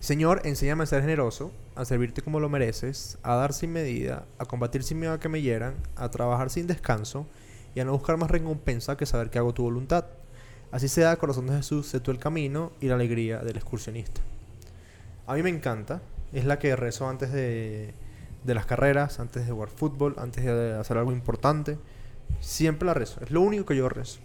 [0.00, 4.44] Señor, enséñame a ser generoso, a servirte como lo mereces, a dar sin medida, a
[4.44, 7.26] combatir sin miedo a que me hieran, a trabajar sin descanso
[7.74, 10.06] y a no buscar más recompensa que saber que hago tu voluntad.
[10.70, 14.20] Así sea, corazón de Jesús, sé tú el camino y la alegría del excursionista.
[15.26, 16.00] A mí me encanta,
[16.32, 17.94] es la que rezo antes de,
[18.48, 21.78] de las carreras, antes de jugar fútbol, antes de hacer algo importante.
[22.40, 24.18] Siempre la rezo, es lo único que yo rezo.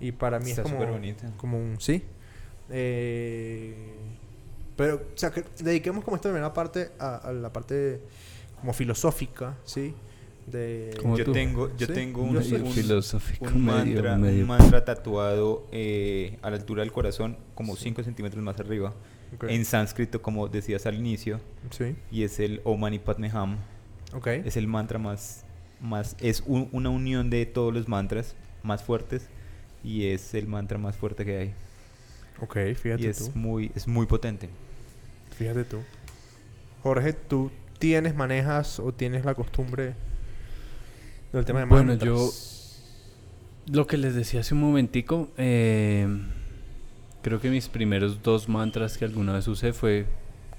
[0.00, 0.78] Y para mí Está es como,
[1.38, 2.02] como un sí.
[2.70, 3.74] Eh,
[4.76, 8.02] pero, o sea, que dediquemos como esta primera parte a, a la parte
[8.60, 9.94] como filosófica, ¿sí?
[10.46, 11.32] De, Como Yo tú.
[11.32, 14.84] tengo, yo Sí, tengo yo un, soy un- filosófico, un medio- mantra, medio- un mantra
[14.84, 18.94] tatuado eh, a la altura del corazón, como 5 centímetros más arriba,
[19.34, 19.44] Ok.
[19.48, 23.56] en sánscrito, como decías al inicio, Sí, y es el Om Mani Padme Hum.
[24.14, 24.26] ok.
[24.28, 25.44] Es el mantra más,
[25.80, 29.28] más es un- una unión de todos los mantras más fuertes
[29.84, 31.54] y es el mantra más fuerte que hay.
[32.40, 33.38] Ok, fíjate y es tú.
[33.38, 34.48] muy, es muy potente.
[35.36, 35.78] Fíjate tú.
[36.82, 39.94] Jorge, ¿tú tienes, manejas o tienes la costumbre
[41.32, 42.06] del tema de Bueno, mantras?
[42.08, 42.30] yo
[43.74, 46.06] lo que les decía hace un momentico, eh,
[47.26, 50.06] creo que mis primeros dos mantras que alguna vez usé fue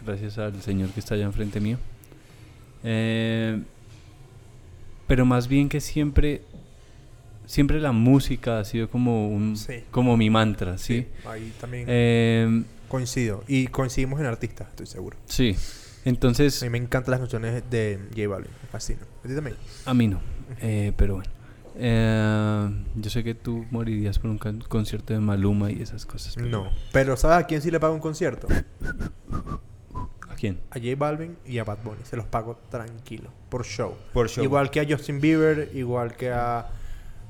[0.06, 1.78] gracias al Señor que está allá enfrente mío.
[2.84, 3.62] Eh,
[5.08, 6.42] pero más bien que siempre,
[7.46, 9.76] siempre la música ha sido como un, Sí.
[9.92, 11.08] como mi mantra, ¿sí?
[11.26, 13.46] ahí también Eh, coincido.
[13.48, 15.16] Y coincidimos en artistas, estoy seguro.
[15.26, 15.56] sí.
[16.04, 19.00] Entonces, A mí me encantan las canciones de J Balvin, me fascina.
[19.24, 19.56] ¿A ti también?
[19.86, 20.20] A mí no,
[20.62, 21.30] eh, pero bueno.
[21.80, 26.34] Eh, yo sé que tú morirías por un concierto de Maluma y esas cosas.
[26.36, 26.70] pero No.
[26.92, 28.48] Pero ¿sabes a quién sí le pago un concierto?
[30.30, 30.60] ¿A quién?
[30.72, 32.02] A J Balvin y a Bad Bunny.
[32.04, 33.96] Se los pago tranquilo, por show.
[34.14, 34.44] Por show.
[34.44, 36.68] Igual que a Justin Bieber, igual que a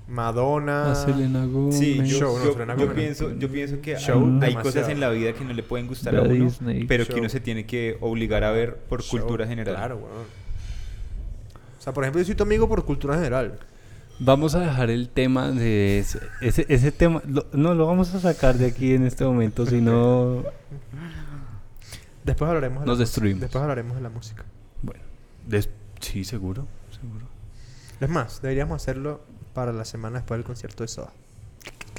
[0.08, 0.92] Madonna.
[0.92, 1.78] A Selena Gomez.
[1.78, 2.96] Sí, yo, Show, no, yo- Selena yo Gomez.
[2.96, 4.64] pienso, yo pienso que Show, hay, demasiado.
[4.64, 6.86] cosas en la vida que no le pueden gustar a uno, Disney.
[6.86, 9.76] pero que uno se tiene que obligar a ver por Show, cultura general.
[9.76, 10.26] Claro, weón.
[11.78, 13.60] O sea, por ejemplo, yo soy tu amigo por cultura general.
[14.20, 17.22] Vamos a dejar el tema de ese, ese, ese tema.
[17.28, 20.44] lo- no lo vamos a sacar de aquí en este momento, si no.
[22.24, 23.36] Después hablaremos de Nos la destruimos.
[23.38, 23.46] música.
[23.46, 24.44] Después hablaremos de la música.
[24.82, 25.02] Bueno,
[25.48, 25.70] des-
[26.02, 26.68] sí, seguro,
[27.00, 27.26] seguro.
[28.02, 29.22] Es más, deberíamos hacerlo
[29.54, 31.12] para la semana después del concierto de Soda.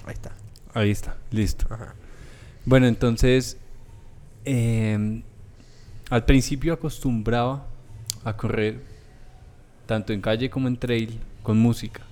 [0.05, 0.33] Ahí está.
[0.75, 1.67] Ahí está, listo.
[1.71, 1.95] Ajá.
[2.65, 3.57] Bueno, entonces,
[4.45, 5.23] em,
[6.11, 7.65] al principio acostumbraba
[8.25, 8.81] a correr
[9.87, 12.03] tanto en calle como en trail con música.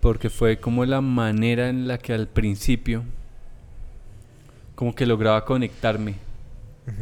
[0.00, 3.04] Porque fue como la manera en la que al principio
[4.74, 6.14] como que lograba conectarme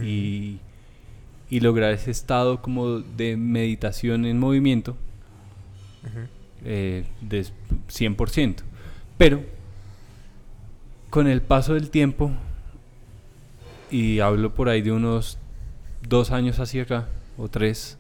[0.03, 0.59] y,
[1.49, 4.97] y lograr ese estado como de meditación en movimiento
[6.03, 6.27] Ujú.
[6.65, 7.47] eh, de
[7.89, 8.57] 100%.
[9.17, 9.43] Pero
[11.11, 12.33] con el paso del tiempo,
[13.91, 15.39] y hablo por ahí de unos
[16.07, 17.97] dos años hacia acá, o tres,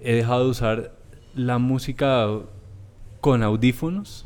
[0.00, 0.92] he dejado de usar
[1.34, 2.28] la música
[3.26, 4.24] con audífonos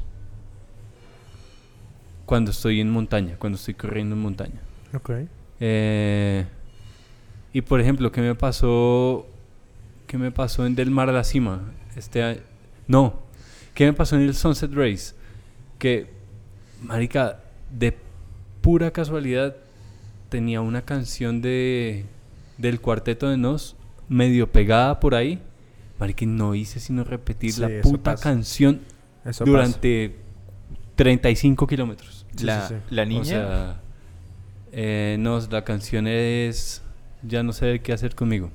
[2.26, 4.60] cuando estoy en montaña, cuando estoy corriendo en montaña.
[4.92, 5.12] Ok.
[5.58, 6.44] Eh,
[7.54, 9.26] y por ejemplo, ¿qué me pasó?
[10.06, 11.62] ¿Qué me pasó en Del Mar a la Cima?
[11.96, 12.42] Este
[12.88, 13.20] no.
[13.72, 15.14] ¿Qué me pasó en el Sunset Race?
[15.78, 16.10] Que,
[16.82, 17.96] marica, de
[18.60, 19.56] pura casualidad
[20.28, 22.04] tenía una canción de
[22.58, 23.76] del cuarteto de Nos
[24.10, 25.40] medio pegada por ahí.
[26.00, 28.22] Marica, y no hice sino repetir Sí, la puta pasa.
[28.30, 28.80] canción
[29.24, 30.16] Eso durante
[30.96, 32.26] 35 kilómetros.
[32.36, 32.94] Sí, la, sí, sí.
[32.94, 33.80] la niña, O sea,
[34.72, 36.82] eh, no, la canción es
[37.22, 38.50] Ya no sé qué hacer conmigo.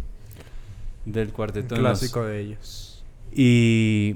[1.06, 1.36] Del pasa.
[1.36, 2.00] cuarteto Un Nos.
[2.00, 3.04] clásico de ellos.
[3.32, 4.16] Y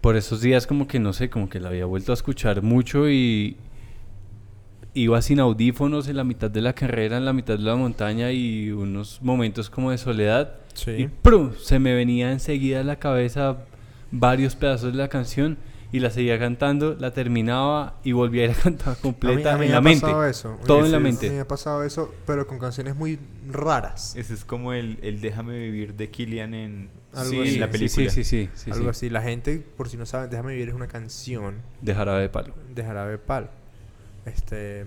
[0.00, 3.10] por esos días como que no sé, como que la había vuelto a escuchar mucho
[3.10, 3.56] y
[4.94, 8.32] iba sin audífonos en la mitad de la carrera, en la mitad de la montaña
[8.32, 10.54] y unos momentos como de soledad.
[10.74, 11.08] Y Sí.
[11.22, 11.52] ¡prum!
[11.60, 13.58] se me venía enseguida a la cabeza
[14.10, 15.58] varios pedazos de la canción
[15.92, 19.64] y la seguía cantando, la terminaba y volvía a ir a cantar completa a mí
[19.64, 20.00] en me la ha mente.
[20.02, 20.58] pasado eso.
[20.66, 21.26] Todo en la es- mente.
[21.26, 24.14] A mí me ha pasado eso, pero con canciones muy raras.
[24.16, 27.58] ese es como el, el Déjame vivir de Killian en, Algo en así.
[27.58, 28.10] la sí, película.
[28.10, 28.48] Sí, sí, sí.
[28.54, 28.90] sí, Algo sí.
[28.90, 29.10] así.
[29.10, 32.54] La gente, por si no saben, Déjame Vivir es una canción De jarabe de palo.
[32.72, 33.48] de Jarabe de Palo.
[34.24, 34.86] Este,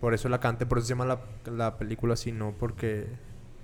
[0.00, 3.06] por eso la cante, por eso se llama la, la película así, no porque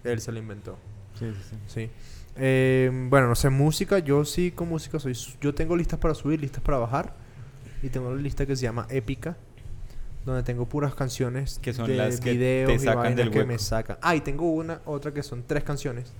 [0.05, 0.77] él se la inventó.
[1.19, 1.57] Sí, sí, sí.
[1.67, 1.91] Sí.
[2.37, 5.17] Eh, bueno, no sé, música, yo sí con música soy...
[5.41, 7.15] Yo tengo listas para subir, listas para bajar.
[7.83, 9.37] Y tengo una lista que se llama Épica.
[10.25, 13.45] Donde tengo puras canciones Que son de las que te videos y sacan del que
[13.45, 13.99] me sacan.
[14.01, 16.13] Ah, y tengo una, otra que son tres canciones.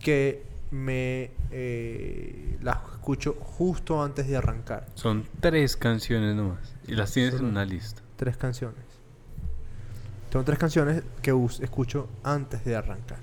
[0.00, 4.86] Que me eh, las escucho justo antes de arrancar.
[4.94, 6.73] Son tres canciones nomás.
[6.86, 8.02] Y las tienes en una lista.
[8.16, 8.84] Tres canciones.
[10.30, 13.18] Tengo tres canciones que us- escucho antes de arrancar.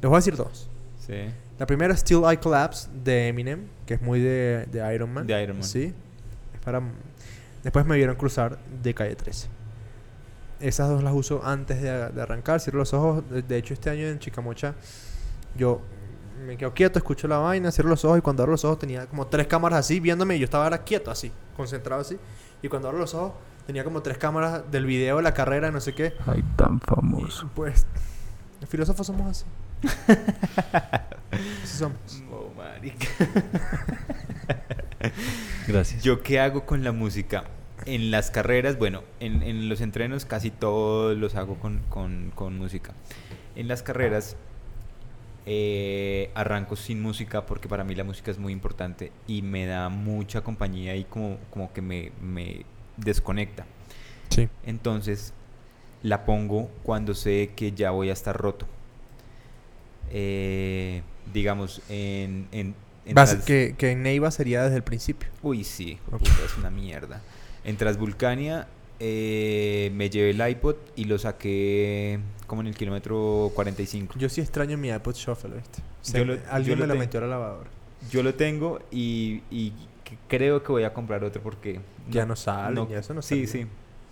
[0.00, 0.68] Les voy a decir dos.
[1.06, 1.14] Sí.
[1.58, 5.26] La primera es Still I Collapse de Eminem, que es muy de, de Iron Man.
[5.26, 5.64] De Iron Man.
[5.64, 5.94] Sí.
[6.54, 6.82] Es para...
[7.62, 9.48] Después me vieron cruzar de calle 13.
[10.60, 12.60] Esas dos las uso antes de, de arrancar.
[12.60, 13.28] Cierro los ojos.
[13.30, 14.74] De, de hecho, este año en Chicamocha,
[15.56, 15.80] yo
[16.46, 19.06] me quedo quieto, escucho la vaina, cierro los ojos y cuando abro los ojos tenía
[19.06, 22.16] como tres cámaras así viéndome y yo estaba ahora quieto así, concentrado así.
[22.62, 23.32] Y cuando abro los ojos
[23.66, 26.14] tenía como tres cámaras del video de la carrera, no sé qué.
[26.26, 27.50] Ay, tan Y, famoso.
[27.54, 27.86] pues,
[28.60, 29.44] los filósofos somos así.
[31.62, 31.98] así somos.
[32.32, 33.06] Oh, marica.
[35.66, 36.02] Gracias.
[36.02, 37.44] ¿Yo qué hago con la música?
[37.86, 42.58] En las carreras, bueno, en, en los entrenos casi todos los hago con, con- con
[42.58, 42.92] música.
[43.54, 44.36] En las carreras
[45.50, 49.88] eh, arranco sin música porque para mí la música es muy importante y me da
[49.88, 52.66] mucha compañía y como, como que me, me
[52.98, 53.64] desconecta.
[54.28, 54.48] Sí.
[54.66, 55.32] Entonces
[56.02, 58.66] la pongo cuando sé que ya voy a estar roto.
[60.10, 62.46] Eh, digamos, en...
[62.52, 62.74] en,
[63.06, 65.30] en Vas- trans- que, que en Neiva sería desde el principio.
[65.42, 67.22] Uy, sí, puta, es una mierda.
[67.64, 68.66] En Transvulcania
[69.00, 74.14] eh, me llevé el iPod y lo saqué como en el kilómetro 45.
[74.18, 75.82] Yo sí extraño mi iPod Shuffle, ¿viste?
[76.18, 77.70] Yo lo- alguien yo me lo metió a la lavadora.
[78.10, 79.42] Yo lo tengo y,
[80.28, 81.80] creo que voy a comprar otro porque...
[82.10, 83.64] Ya no sale, ya eso no Sí, sale.
[83.64, 83.68] sí,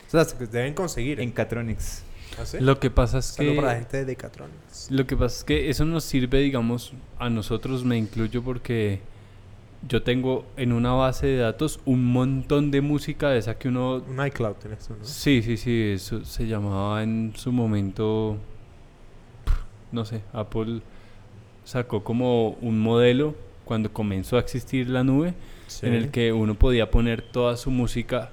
[0.06, 1.20] O sea, se- deben conseguir.
[1.20, 2.02] en Catronics.
[2.38, 2.58] ¿Ah, sí?
[2.60, 4.90] Lo que pasa es que para la gente de Decatronics.
[4.90, 9.00] lo que pasa es que eso nos sirve, digamos, a nosotros me incluyo porque
[9.88, 14.02] yo tengo en una base de datos un montón de música de esa que uno
[14.08, 15.04] Un iCloud tienes tú, ¿no?
[15.04, 18.36] Sí, sí, sí, eso se llamaba en su momento,
[19.92, 20.80] no sé, Apple
[21.64, 25.34] sacó como un modelo cuando comenzó a existir la nube,
[25.68, 25.84] Sí.
[25.86, 28.30] en el que uno podía poner toda su música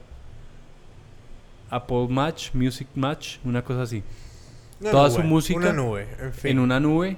[1.72, 4.04] Apple Match, Music Match, una cosa así,
[4.80, 6.52] Una toda nube, su música Una nube, en fin.
[6.52, 7.18] en una nube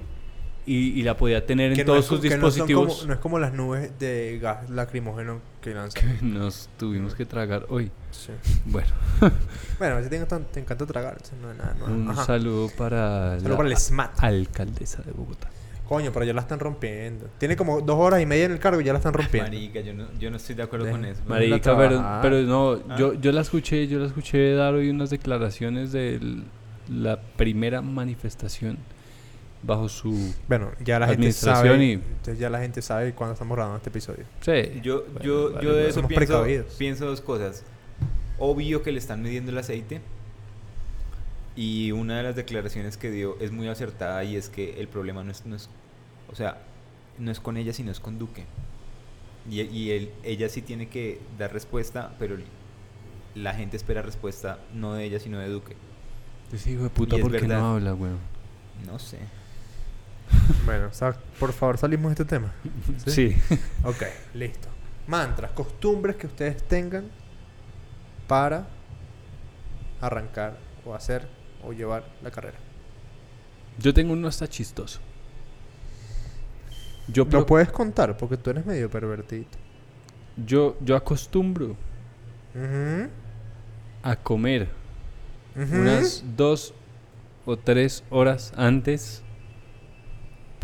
[0.67, 2.95] y, y la podía tener en no todos es sus no dispositivos.
[2.97, 6.17] como- No, es como las nubes de gas lacrimógeno que lanzan.
[6.17, 7.91] que nos tuvimos que tragar hoy.
[8.11, 8.31] Sí.
[8.65, 8.87] Bueno,
[9.79, 11.17] Bueno, a ti te encanta, te encanta tragar.
[11.41, 12.25] no nada un Ajá.
[12.25, 14.23] saludo para Saludo la para el SMAT.
[14.23, 15.49] alcaldesa de Bogotá.
[15.87, 17.29] Coño, pero ya la están rompiendo.
[17.37, 19.51] Tiene como dos horas y media en el cargo y ya la están rompiendo.
[19.51, 21.21] Marica, yo no, yo no estoy de acuerdo con eso.
[21.27, 22.95] Mari- Marica, pero, pero no, Ah.
[22.97, 26.41] yo, yo la escuché, yo la escuché dar hoy unas declaraciones de
[26.89, 28.77] la primera manifestación
[29.65, 31.85] bajo su Bueno, ya la gente Administración sabe.
[31.85, 34.25] y- Entonces ya la gente sabe cuando estamos grabando este episodio.
[34.41, 36.73] sí, Yo, bueno, yo, vale, yo de eso Somos pienso, precavidos.
[36.77, 37.63] pienso dos cosas.
[38.37, 40.01] Obvio que le están midiendo el aceite.
[41.55, 45.23] Y una de las declaraciones que dio es muy acertada y es que el problema
[45.23, 45.69] no es, no es
[46.31, 46.57] o sea,
[47.17, 48.43] no es con ella, sino es con Duque.
[49.49, 52.35] Y, y él, ella sí tiene que dar respuesta, pero
[53.35, 55.75] la gente espera respuesta no de ella, sino de Duque.
[56.51, 57.59] Ese hijo de puta, ¿por qué verdad.
[57.59, 58.17] no habla, weón?
[58.85, 59.19] No sé.
[60.65, 62.51] Bueno, sa- por favor, salimos de este tema.
[63.05, 63.35] Sí.
[63.83, 64.67] Ok, listo.
[65.07, 67.09] Mantras, costumbres que ustedes tengan
[68.27, 68.67] para
[70.01, 71.27] arrancar o hacer
[71.63, 72.57] o llevar la carrera.
[73.77, 74.99] Yo tengo uno hasta chistoso.
[77.07, 79.45] Yo, Lo pro- puedes contar porque tú eres medio pervertido.
[80.43, 81.75] yo, yo acostumbro
[82.55, 83.09] Ujú,
[84.01, 84.69] a comer
[85.55, 85.75] ujú.
[85.75, 86.73] unas dos
[87.45, 89.21] o tres horas antes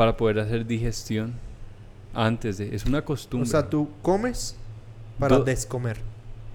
[0.01, 1.33] para poder hacer digestión
[2.15, 2.73] antes de...
[2.75, 3.47] Es una O costumbre.
[3.47, 4.55] sea, tú comes
[5.19, 5.97] para Do- descomer.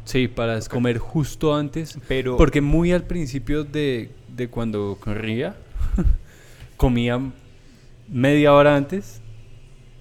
[0.05, 0.67] Sí, para Ok.
[0.67, 1.97] comer justo antes.
[2.09, 5.55] Pero Porque muy al principio de, de cuando corría,
[6.77, 7.21] comía
[8.09, 9.21] media hora antes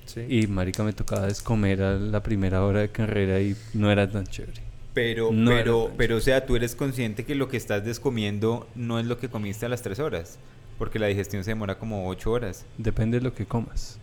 [0.07, 0.25] Sí.
[0.27, 4.25] y marica me tocaba descomer a la primera hora de carrera y no era tan
[4.25, 4.63] chévere.
[4.95, 8.97] Pero, No pero, pero, o sea, tú eres consciente que lo que estás descomiendo no
[8.99, 10.39] es lo que comiste a las tres horas.
[10.77, 12.65] Porque la digestión se demora como ocho horas.
[12.77, 13.97] Depende de lo que comas.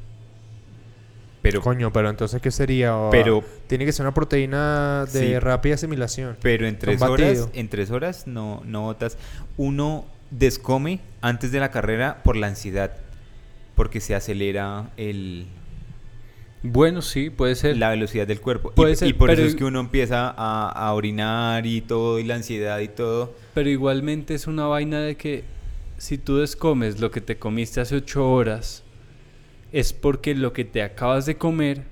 [1.42, 2.96] Pero, Coño, pero entonces, ¿qué sería?
[2.96, 5.38] O- pero, Tiene que ser una proteína de Sí.
[5.38, 6.36] rápida asimilación.
[6.40, 9.18] pero en tres horas, en tres horas no, no botas.
[9.56, 12.92] Uno descome antes de la carrera por la ansiedad.
[13.74, 15.46] Porque se acelera el,
[16.62, 17.76] Bueno, sí, puede ser.
[17.76, 18.70] la velocidad del cuerpo.
[18.70, 21.80] Y- Puede y, ser, por pero- eso es que uno empieza a, a orinar y
[21.80, 23.34] todo, y la ansiedad y todo.
[23.54, 25.42] Pero igualmente es una vaina de que
[26.02, 28.82] si tú descomes lo que te comiste hace ocho horas,
[29.70, 31.84] es porque lo que te acabas de comer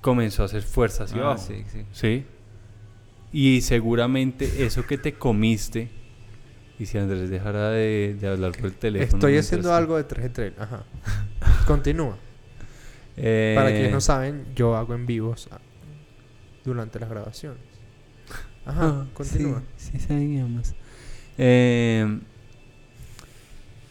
[0.00, 1.44] comenzó a hacer fuerza hacia Ah, abajo.
[1.46, 1.84] sí, sí.
[1.92, 2.24] ¿Sí?
[3.30, 5.90] Y seguramente eso que te comiste,
[6.78, 9.18] y si Andrés dejara de, de hablar por el teléfono.
[9.18, 10.54] Estoy haciendo algo de 3 trail.
[10.58, 10.84] Ajá.
[11.66, 12.16] Continúa.
[13.18, 15.58] Eh, Para quienes no saben, yo hago en vivos ah,
[16.64, 17.60] durante las grabaciones.
[18.64, 19.62] Ajá, Ah, continúa.
[19.76, 20.74] Sí, sí sabíamos.
[21.36, 22.18] Eh,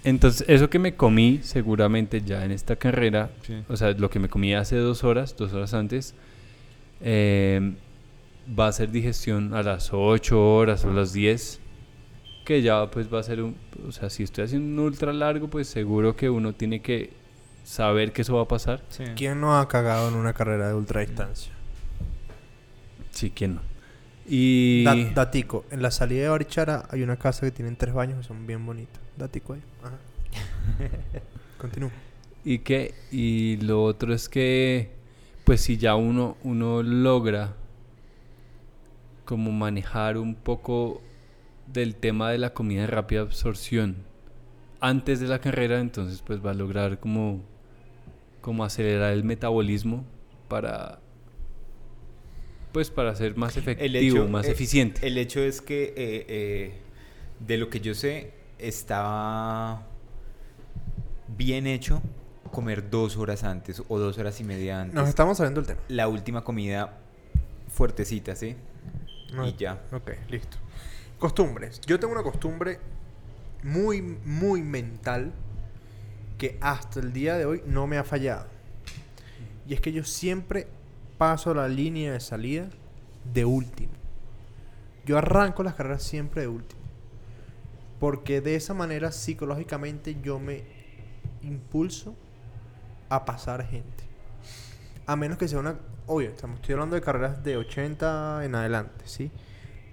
[0.04, 3.30] entonces, eso que me comí seguramente ya en esta carrera,
[3.70, 6.14] o sea, lo que me comí hace dos horas, dos horas antes,
[7.02, 7.74] eh,
[8.60, 11.60] va a ser digestión a las 8 horas o a las 10,
[12.46, 13.56] que ya pues va a ser un,
[13.88, 17.12] o sea, si estoy haciendo un ultra largo, pues seguro que uno tiene que
[17.64, 18.82] saber que eso va a pasar.
[18.90, 19.04] Sí.
[19.16, 21.54] ¿Quién no ha cagado en una carrera de ultradistancia?
[23.12, 23.62] Sí, ¿quién no?
[24.28, 24.84] Y...
[24.84, 28.24] Da- datico, en la salida de Barichara hay una casa que tienen tres baños que
[28.28, 29.02] son bien bonitos.
[29.18, 29.62] Datico ahí.
[29.84, 29.98] Ajá.
[31.58, 31.92] Continúa.
[32.44, 34.92] Y que y lo otro es que
[35.46, 37.56] pues si ya uno uno logra
[39.26, 41.02] como manejar un poco
[41.68, 43.98] del tema de la comida de rápida absorción
[44.82, 47.42] antes de la carrera, entonces pues va a lograr como
[48.42, 50.04] como acelerar el metabolismo
[50.50, 51.00] para
[52.74, 55.08] pues para ser más efectivo, más eh, eficiente.
[55.08, 56.72] El hecho es que, eh, eh,
[57.40, 58.32] de lo que yo sé,
[58.68, 59.84] estaba
[61.28, 62.02] bien hecho
[62.52, 64.94] comer dos horas antes o dos horas y media antes.
[64.96, 65.82] Nos estamos saliendo del tema.
[65.88, 66.94] La última comida
[67.70, 68.56] fuertecita, ¿sí?
[69.34, 69.82] No- Y ya.
[69.92, 70.58] Ok, listo.
[71.18, 71.82] Costumbres.
[71.82, 72.80] Yo tengo una costumbre
[73.64, 75.32] muy, muy mental
[76.38, 78.46] que hasta el día de hoy no me ha fallado.
[79.68, 80.68] Y es que yo siempre
[81.18, 82.68] paso la línea de salida
[83.34, 83.94] de último.
[85.06, 86.82] Yo arranco las carreras siempre de último.
[88.04, 90.66] Porque de esa manera psicológicamente yo me
[91.42, 92.18] impulso
[93.08, 94.04] a pasar gente.
[95.06, 95.78] A menos que sea una...
[96.08, 99.32] Obvio, estamos, estoy hablando de carreras de 80 en adelante, ¿sí?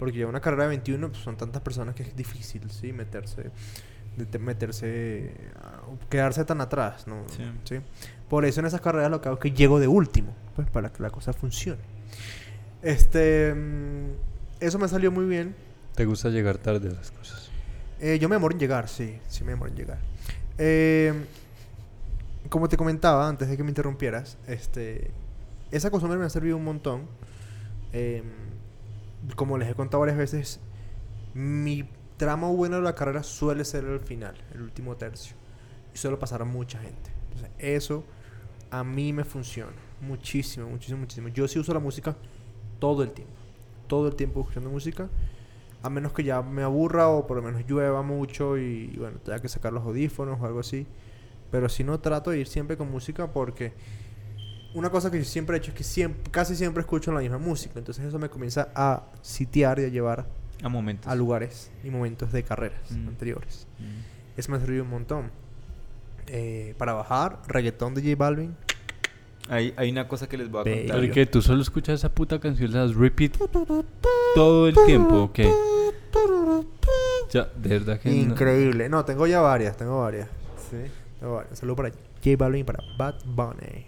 [0.01, 2.93] Porque ya una carrera de 21 pues, son tantas personas que es difícil, ¿sí?
[2.93, 3.53] Meterse.
[4.17, 5.33] de meterse,
[6.09, 7.23] quedarse tan atrás, ¿no?
[7.29, 7.45] Sí.
[7.63, 7.77] ¿Sí?
[8.29, 10.93] Por eso en esas carreras lo que hago es que llego de último, pues para
[10.93, 11.83] que la cosa funcione.
[12.83, 14.15] Este, mm,
[14.59, 15.55] eso me salió muy bien.
[15.95, 17.50] ¿Te gusta llegar tarde a las cosas?
[18.01, 19.99] Eh, yo me demoro en llegar, sí, sí me demoro en llegar.
[20.59, 21.13] Eh,
[22.49, 25.11] como te comentaba antes de que me interrumpieras, este,
[25.71, 27.07] esa costumbre me ha servido un montón.
[27.93, 28.23] Eh,
[29.37, 30.61] como les he contado varias veces,
[31.35, 35.37] mi tramo bueno de la carrera suele ser el final, el último tercio.
[35.95, 37.11] Y suele pasar a mucha gente.
[37.25, 38.05] Entonces, eso
[38.71, 41.29] a mí me funciona muchísimo, muchísimo, muchísimo.
[41.29, 42.17] Yo sí uso la música
[42.79, 43.35] todo el tiempo.
[43.87, 45.09] Todo el tiempo escuchando música.
[45.83, 49.39] A menos que ya me aburra o por lo menos llueva mucho y, bueno, tenga
[49.41, 50.87] que sacar los audífonos o algo así.
[51.51, 53.73] Pero si no, trato de ir siempre con música porque
[54.75, 57.39] una cosa que yo siempre he hecho es que siempre, casi siempre escucho la misma
[57.39, 57.79] música.
[57.79, 60.27] Entonces eso me comienza a sitiar y a llevar
[60.63, 61.11] A momentos.
[61.11, 63.09] a lugares y momentos de carreras Mm.
[63.09, 63.67] anteriores.
[63.79, 64.39] Mm.
[64.39, 65.31] Eso me ha servido un montón.
[66.27, 68.55] Eh, para bajar, reggaetón de J Balvin.
[69.51, 70.81] Hay, hay una cosa que les voy a Bello.
[70.83, 71.01] contar.
[71.01, 73.37] Porque tú solo escuchas esa puta canción, las repeat
[74.35, 75.41] todo el tiempo, ¿ok?
[77.31, 78.15] Ya, de verdad que no.
[78.15, 78.89] Increíble.
[78.89, 80.29] No, tengo ya varias, tengo varias.
[80.71, 80.77] Sí.
[81.19, 81.59] Tengo varias.
[81.59, 81.91] Saludos para
[82.25, 83.87] J Balvin y para Bad Bunny.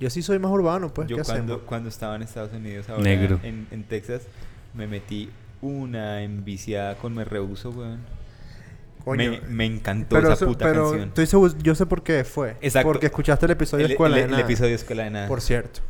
[0.00, 1.08] Yo sí soy más urbano, pues.
[1.08, 1.68] Yo ¿qué cuando, hacemos?
[1.68, 3.38] cuando estaba en Estados Unidos, ahora Negro.
[3.42, 4.22] En, en Texas,
[4.74, 5.30] me metí
[5.60, 8.00] una enviciada con Me Rehuso, weón.
[9.04, 9.30] Coño.
[9.30, 11.08] Me, me encantó pero esa puta pero canción.
[11.08, 12.56] estoy seguro, yo sé por qué fue.
[12.60, 12.88] Exacto.
[12.88, 14.42] Porque escuchaste el episodio el, de Escuela el- de el Nada.
[14.44, 15.28] episodio de Escuela de Nada.
[15.28, 15.80] Por cierto.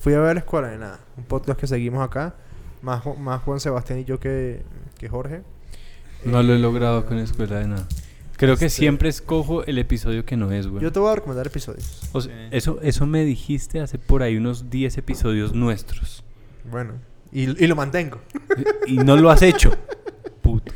[0.00, 1.00] Fui a ver Escuela de Nada.
[1.16, 2.34] Un podcast que seguimos acá.
[2.82, 4.62] Más, más Juan Sebastián y yo que,
[4.98, 5.42] que Jorge.
[6.24, 7.86] No lo he Eh, logrado con escuela de nada.
[8.36, 10.82] Creo que este- siempre escojo el episodio que no es, güey.
[10.82, 12.08] Yo te voy a recomendar episodios.
[12.12, 12.48] O sea, Sí.
[12.56, 16.24] eso, eso me dijiste hace por ahí unos 10 episodios nuestros.
[16.70, 16.94] Bueno.
[17.32, 18.20] Y, y lo mantengo.
[18.86, 19.70] y no lo has hecho.
[20.42, 20.72] Puto.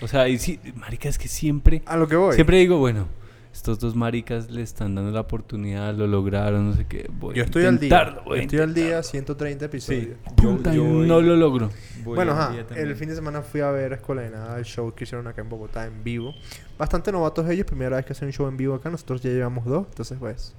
[0.00, 2.34] O sea, y sí, marica, es que siempre, A lo que voy.
[2.34, 3.06] siempre digo, bueno,
[3.52, 7.10] estos dos maricas le están dando la oportunidad, lo lograron, no sé qué.
[7.12, 7.86] Voy yo a estoy al día.
[7.88, 9.10] intentarlo, voy Yo a estoy al día, intentarlo.
[9.10, 10.16] 130 episodios.
[10.36, 11.70] Puta, y no lo logro.
[12.04, 14.94] voy Bueno, ajá, el fin de semana fui a ver Escuela de Nada, el show
[14.94, 16.32] que hicieron acá en Bogotá en vivo.
[16.78, 19.64] Bastante novatos ellos, primera vez que hacen un show en vivo acá, nosotros ya llevamos
[19.64, 20.54] dos, entonces pues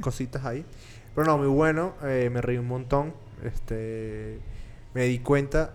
[0.00, 0.64] cositas ahí.
[1.14, 3.12] Pero no, muy bueno, eh, me reí un montón.
[3.42, 4.38] Este,
[4.94, 5.72] me di cuenta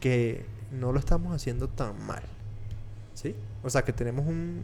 [0.00, 2.22] que no lo estamos haciendo tan mal.
[3.14, 3.34] ¿Sí?
[3.62, 4.62] O sea, que tenemos un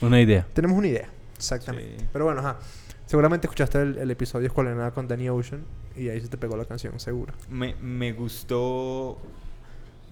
[0.00, 0.46] Una idea.
[0.52, 2.00] tenemos una idea, exactamente.
[2.00, 2.06] Sí.
[2.12, 2.58] Pero bueno, ajá.
[3.06, 5.64] Seguramente escuchaste el, el episodio Escuela de Nada con Danny Ocean
[5.96, 7.32] y ahí se te pegó la canción, seguro.
[7.48, 9.16] Me, me gustó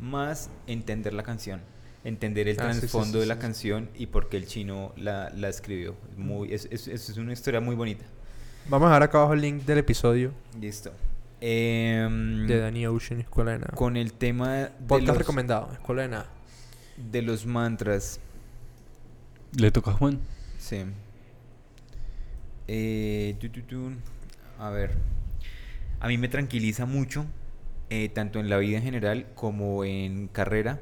[0.01, 1.61] más entender la canción.
[2.05, 3.41] Entender el Ah, sí, sí, trasfondo sí, de la sí.
[3.41, 5.97] canción y por qué el chino la, la escribió.
[6.17, 8.05] Muy, es, es es una historia muy bonita.
[8.69, 10.91] Vamos a dejar acá abajo el link del episodio Listo.
[11.41, 13.73] Em, de Danny Ocean, Escuela de Nada.
[13.75, 16.27] con el tema de Podcast los, recomendado, Escuela de Nada.
[16.97, 18.21] de los mantras.
[19.57, 20.21] Le toca a Juan.
[20.59, 20.85] Sí.
[22.67, 23.93] Eh, tu, tu, tu.
[24.59, 24.93] A ver.
[26.01, 27.27] A mí me tranquiliza mucho,
[27.91, 30.81] eh, tanto en la vida en general como en carrera,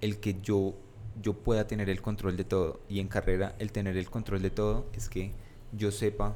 [0.00, 0.74] el que yo,
[1.20, 2.80] yo pueda tener el control de todo.
[2.88, 5.32] Y en carrera, el tener el control de todo es que
[5.72, 6.34] yo sepa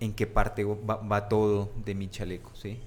[0.00, 2.78] en qué parte va, va todo de mi chaleco, ¿sí?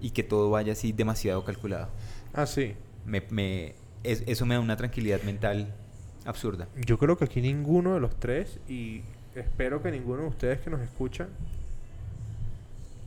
[0.00, 1.88] Y que todo vaya así demasiado calculado.
[2.32, 2.74] Ah, sí.
[3.06, 5.74] Me, me- es- eso me da una tranquilidad mental
[6.24, 6.68] absurda.
[6.86, 9.02] Yo creo que aquí ninguno de los tres, y
[9.34, 11.28] espero que ninguno de ustedes que nos escuchan,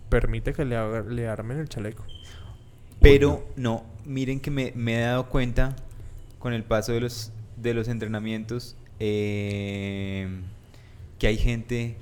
[0.09, 2.03] permite que le, haga- le armen el chaleco.
[2.99, 5.75] Pero no, miren que me, me he dado cuenta
[6.39, 10.27] con el paso de los, de los entrenamientos eh,
[11.19, 11.97] que hay gente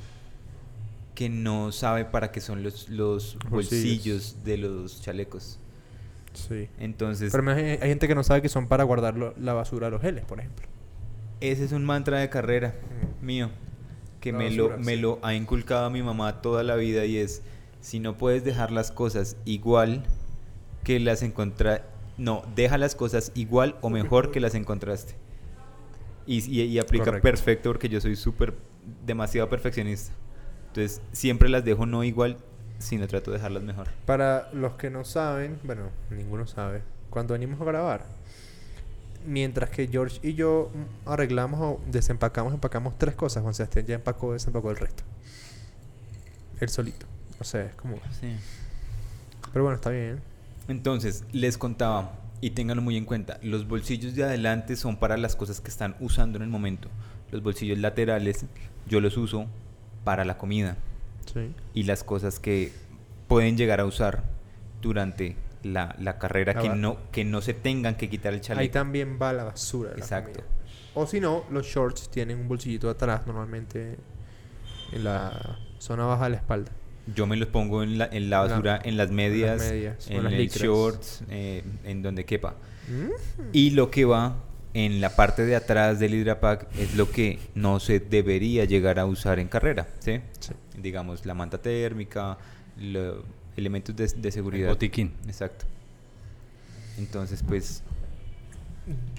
[1.15, 3.51] que no sabe para qué son los, los Bolsillos.
[3.51, 5.59] bolsillos de los chalecos.
[6.33, 6.69] Sí.
[6.79, 9.87] Entonces, Pero hay, hay gente que no sabe que son para guardar lo- la basura
[9.87, 10.65] de los geles, por ejemplo.
[11.41, 12.75] ese es un mantra de carrera
[13.21, 13.25] Mm.
[13.25, 13.49] mío
[14.21, 17.41] que La me, lo, me lo ha inculcado mi mamá toda la vida y es,
[17.81, 20.03] si no puedes dejar las cosas igual
[20.83, 21.83] que las encontraste,
[22.17, 25.15] no, deja las cosas igual o mejor que las encontraste.
[26.27, 27.23] Y, y- y aplica Correcto.
[27.23, 28.53] perfecto porque yo soy súper,
[29.05, 30.13] demasiado perfeccionista.
[30.73, 32.37] Entonces, siempre las dejo no igual,
[32.79, 33.89] sino trato de dejarlas mejor.
[34.05, 38.05] Para los que no saben, bueno, ninguno sabe, cuando venimos a grabar,
[39.27, 40.71] mientras que George y yo
[41.05, 45.03] arreglamos o desempacamos, empacamos tres cosas, Juan Sebastián ya empacó, desempacó el resto.
[46.61, 47.05] Él solito.
[47.37, 47.97] O sea, es como...
[49.51, 50.21] Pero bueno, está bien.
[50.69, 55.35] Entonces, les contaba, y ténganlo muy en cuenta, los bolsillos de adelante son para las
[55.35, 56.87] cosas que están usando en el momento.
[57.29, 58.45] Los bolsillos laterales
[58.87, 59.47] yo los uso
[60.03, 60.77] para la comida
[61.31, 61.53] Sí.
[61.73, 62.71] y las cosas que
[63.27, 64.23] pueden llegar a usar
[64.81, 68.41] durante la, la carrera, La que no, que no se tengan que quitar el Ahí
[68.45, 68.73] chaleco.
[68.73, 69.91] también va la basura.
[69.91, 70.41] la Exacto.
[70.95, 73.97] O si no, los shorts tienen un bolsillito atrás, normalmente
[74.91, 76.71] en la zona baja de la espalda.
[77.15, 80.49] Yo me los pongo en la, en la basura, en las medias, en las el
[80.49, 82.55] shorts, eh, en donde quepa.
[82.89, 83.41] Mm.
[83.53, 84.35] Y lo que va
[84.73, 89.05] en la parte de atrás del Hydrapack es lo que no se debería llegar a
[89.05, 90.21] usar en carrera, ¿sí?
[90.39, 90.53] Sí.
[90.77, 92.37] Digamos, la manta térmica,
[92.77, 93.23] lo-
[93.57, 94.69] elementos de, de El seguridad.
[94.69, 95.13] botiquín.
[95.27, 95.65] Exacto.
[96.97, 97.83] Entonces, pues,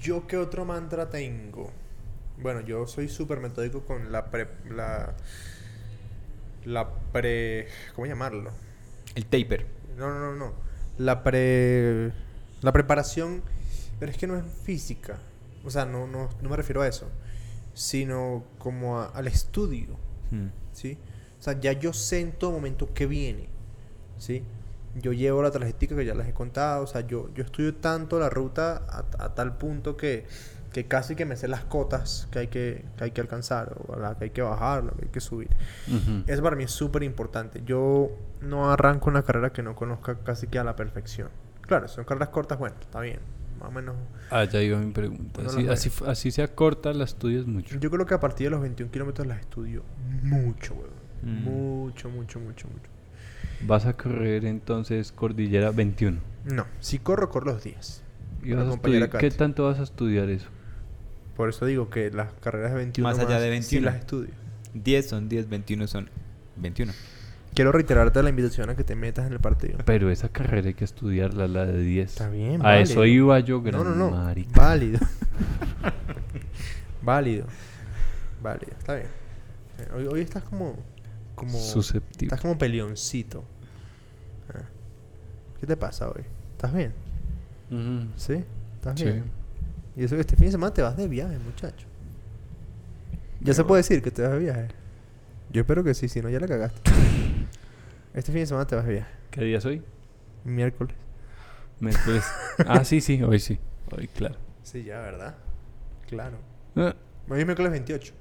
[0.01, 1.71] ¿Yo qué otro mantra tengo?
[2.41, 4.47] Bueno, yo soy súper metódico con la pre...
[4.69, 5.13] La,
[6.65, 7.67] la pre...
[7.95, 8.51] ¿Cómo llamarlo?
[9.15, 9.67] el taper.
[9.97, 10.53] No, no, no, no.
[10.97, 12.11] La pre...
[12.61, 13.41] La preparación...
[13.99, 15.19] Pero es que no es física.
[15.63, 17.09] O sea, no, no, no me refiero a eso.
[17.73, 19.97] Sino como a- al estudio.
[20.31, 20.47] Hmm.
[20.71, 20.97] ¿sí?
[21.39, 23.49] O sea, ya yo sé en todo momento qué viene,
[24.17, 24.43] ¿sí?
[24.95, 28.19] Yo llevo la tarjetica que ya les he contado, o sea, yo, yo estudio tanto
[28.19, 30.25] la ruta a, a tal punto que,
[30.71, 33.95] que casi que me sé las cotas que hay que, que hay que alcanzar, o
[33.99, 35.49] la que hay que bajar, lo que hay que subir.
[35.87, 36.23] Ujú.
[36.27, 37.61] Eso para mí es súper importante.
[37.65, 38.11] Yo
[38.41, 41.29] no arranco una carrera que no conozca casi que a la perfección.
[41.61, 43.19] Claro, son carreras cortas, bueno, está bien,
[43.63, 43.95] más o menos.
[44.29, 45.41] Ah, ya iba mi pregunta.
[45.45, 47.79] Así, las así, así sea corta, la estudias mucho.
[47.79, 49.83] Yo creo que a partir de los 21 kilómetros las estudio
[50.21, 50.91] mucho, weón.
[51.23, 51.43] Mm.
[51.43, 52.89] Mucho, mucho, mucho, mucho.
[53.65, 56.19] Vas a correr entonces Cordillera 21.
[56.45, 58.03] No, si corro, corro los 10.
[58.43, 60.47] Y vas a estudiar- ¿Qué tanto vas a estudiar eso?
[61.37, 63.85] Por eso digo que las carreras de 21 Más allá de sí 21.
[63.85, 64.29] las estudio.
[64.73, 66.09] 10 son 10, 21 son
[66.57, 66.91] 21.
[67.53, 69.77] Quiero reiterarte la invitación a que te metas en el partido.
[69.85, 72.09] Pero esa carrera hay que estudiarla, la de 10.
[72.11, 74.11] Está bien, A eso iba yo, gran No, no, no.
[74.11, 74.59] marica.
[74.59, 74.99] Válido.
[77.01, 77.45] Válido.
[78.41, 78.71] Válido.
[78.77, 79.07] Está bien.
[79.79, 80.75] Eh, Hoy, hoy estás como...
[81.35, 82.27] como Susceptible.
[82.27, 83.43] Estás como peleoncito.
[84.53, 84.61] Ah.
[85.59, 86.23] ¿Qué te pasa hoy?
[86.53, 86.93] ¿Estás bien?
[87.71, 88.07] Ujú.
[88.15, 88.43] ¿Sí?
[88.75, 89.05] ¿Estás Sí.
[89.05, 89.23] bien?
[89.95, 91.85] Y eso que este fin de semana te vas de viaje, muchacho.
[93.41, 94.67] Ya se puede decir que te vas de viaje.
[95.51, 96.81] Yo espero que sí, si no ya la cagaste.
[98.13, 99.11] este fin de semana te vas de viaje.
[99.31, 99.81] ¿Qué día soy?
[100.43, 100.95] Miércoles.
[101.79, 102.23] Miércoles.
[102.67, 103.59] ah, sí, sí, hoy sí.
[103.95, 104.35] Hoy, claro.
[104.63, 105.35] Sí, ya, ¿verdad?
[106.07, 106.37] Claro.
[106.75, 106.95] Ah,
[107.29, 108.13] Hoy es miércoles 28.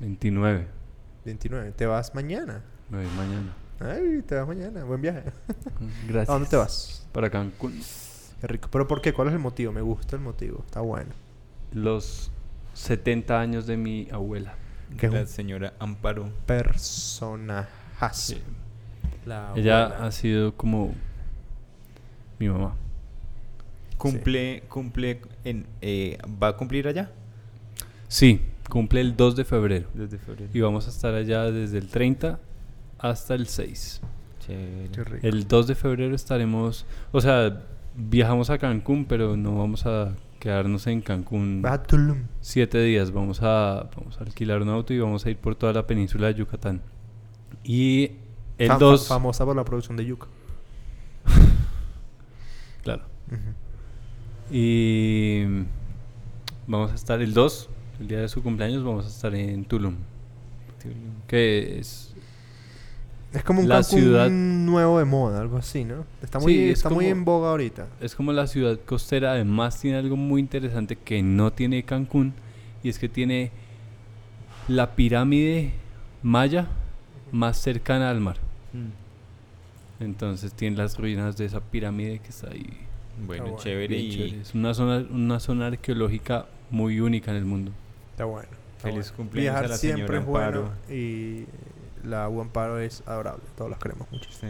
[0.00, 0.66] 29.
[1.24, 1.72] 29.
[1.72, 2.62] Te vas mañana.
[2.90, 3.54] Me voy mañana.
[3.80, 4.84] Ay, te vas mañana.
[4.84, 5.22] Buen viaje.
[6.08, 6.28] Gracias.
[6.28, 7.06] ¿A dónde te vas?
[7.12, 7.80] Para Cancún.
[8.40, 8.68] Qué rico.
[8.70, 9.12] ¿Pero por qué?
[9.12, 9.72] ¿Cuál es el motivo?
[9.72, 10.62] Me gusta el motivo.
[10.66, 11.12] Está bueno.
[11.72, 12.30] Los
[12.74, 14.54] 70 años de mi abuela.
[14.98, 16.30] Que es la un señora Amparo.
[16.46, 18.34] personajazo.
[18.34, 18.42] Sí.
[19.26, 20.06] La Ella abuela.
[20.06, 20.94] ha sido como
[22.38, 22.74] mi mamá.
[23.96, 27.10] Cumple, cumple en, eh, ¿va a cumplir allá?
[28.08, 29.88] Sí, cumple el 2 de febrero.
[30.52, 32.38] Y vamos a estar allá desde el 30
[32.98, 34.00] hasta el 6.
[34.40, 34.90] Chévere.
[34.92, 35.26] Qué rico.
[35.26, 37.62] El 2 de febrero estaremos, o sea,
[37.96, 42.18] viajamos a Cancún, pero no vamos a quedarnos en Cancún Vas a Tulum.
[42.42, 43.10] siete días.
[43.10, 46.26] Vamos a, vamos a alquilar un auto y vamos a ir por toda la península
[46.26, 46.82] de Yucatán.
[47.62, 48.10] Y
[48.58, 49.08] el Fam- 2...
[49.08, 50.26] famosa por la producción de yuca.
[52.82, 53.02] Claro.
[54.50, 55.44] Y
[56.66, 59.96] vamos a estar el 2, el día de su cumpleaños, vamos a estar en Tulum.
[61.26, 62.14] Que es...
[63.32, 66.04] Es como un La Cancún ciudad- nuevo de moda, algo así, ¿no?
[66.22, 67.88] Está muy, Sí, es está muy en boga ahorita.
[68.00, 72.34] Es como la ciudad costera, además tiene algo muy interesante que no tiene Cancún,
[72.84, 73.50] y es que tiene
[74.68, 75.72] la pirámide
[76.22, 76.68] maya
[77.34, 78.36] más cercana al mar.
[78.72, 80.02] Mm.
[80.04, 82.66] Entonces tiene las ruinas de esa pirámide que está ahí.
[83.26, 83.58] Bueno, bueno.
[83.58, 84.40] chévere y chévere.
[84.40, 87.72] Es una zona, una zona arqueológica muy única en el mundo.
[88.12, 88.48] Está bueno.
[88.76, 89.16] está Feliz bueno.
[89.16, 91.44] cumpleaños Viajar a la siempre señora es bueno y
[92.04, 93.42] la Amparo es adorable.
[93.56, 94.28] Todos las queremos mucho.
[94.30, 94.46] Sí.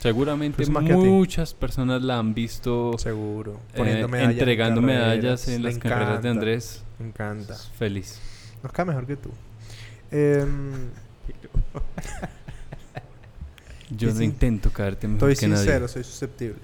[0.00, 3.60] Seguramente Pues muchas personas la han visto Seguro.
[3.72, 5.48] eh, Poniendo medallas en entregando medallas carreras.
[5.48, 6.84] en las carreras de encanta, Andrés.
[6.98, 7.54] Me encanta.
[7.78, 8.20] Feliz.
[8.62, 9.30] Nos cae mejor que tú.
[10.10, 10.90] Em,
[13.90, 15.88] Yo no intento caerte mejor estoy que sincero, nadie.
[15.88, 16.56] soy susceptible.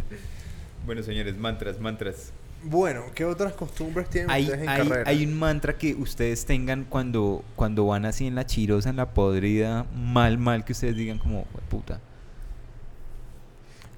[0.84, 2.32] Bueno, señores, mantras, mantras.
[2.64, 5.10] Bueno, ¿qué otras costumbres tienen Hay, ustedes en hay, carrera?
[5.10, 9.10] hay un mantra que ustedes tengan cuando, cuando van así en la chirosa, en la
[9.14, 12.00] podrida, mal, mal, que ustedes digan como, "Jue puta,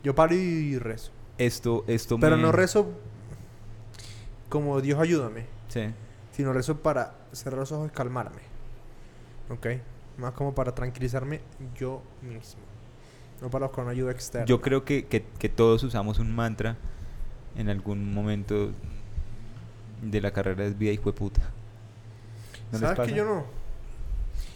[0.03, 1.11] Yo paro y rezo.
[1.39, 2.43] esto, esto Pero me-".
[2.43, 2.91] no rezo
[4.51, 5.87] como Dios ayúdame, Sí.
[6.33, 8.43] sino rezo para cerrar los ojos y calmarme.
[9.51, 9.67] ¿Ok?
[10.19, 11.41] Más como para tranquilizarme
[11.79, 12.61] yo mismo.
[13.41, 14.47] No para con ayuda externa.
[14.47, 16.77] Yo creo que, que, que todos usamos un mantra
[17.57, 18.71] en algún momento
[20.03, 21.43] de la carrera de vida y puta.
[22.73, 23.45] ¿No ¿Sabes que yo no?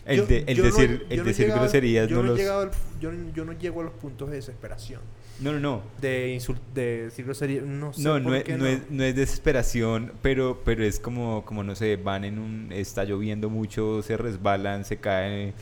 [0.05, 2.27] El yo- de- el no- decir- el no he decir llegado- groserías yo no he
[2.29, 5.01] los- llegado al- yo, no- yo no llego a los puntos de desesperación.
[5.41, 5.83] No, no, no.
[6.01, 7.65] De insult de decir groserías.
[7.65, 8.03] No sé.
[8.03, 11.63] No, no por es, qué no, es, no es desesperación, pero, pero es como, como,
[11.63, 12.73] no sé, van en un...
[12.73, 15.55] Está lloviendo mucho, se resbalan, se caen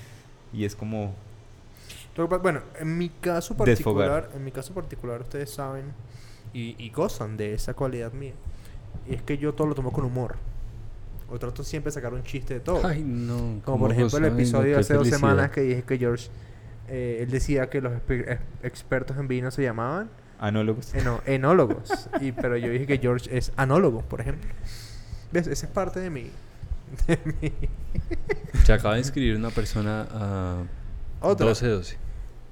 [0.53, 1.14] y es como...
[2.41, 4.09] Bueno, en mi caso Desfogar.
[4.09, 5.93] particular, en mi caso particular, ustedes saben
[6.55, 8.33] y, y gozan de esa cualidad mía.
[9.07, 10.37] Y es que yo todo lo tomo con humor.
[11.29, 12.87] O trato siempre de sacar un chiste de todo.
[12.87, 13.37] Ay, no.
[13.37, 16.29] Como ¿cómo por ejemplo el episodio de hace dos semanas que dije que George,
[16.89, 17.93] eh, él decía que los
[18.62, 20.09] expertos en vino se llamaban
[20.39, 20.95] Anólogos.
[20.95, 22.09] eno- enólogos.
[22.20, 24.49] y, pero yo dije que George es anólogo, por ejemplo.
[25.32, 25.47] ¿Ves?
[25.47, 26.30] Esa es parte de mi...
[27.07, 27.53] De mi
[28.64, 30.62] Se acaba de inscribir una persona a
[31.20, 31.47] Otra.
[31.47, 31.97] 12-12.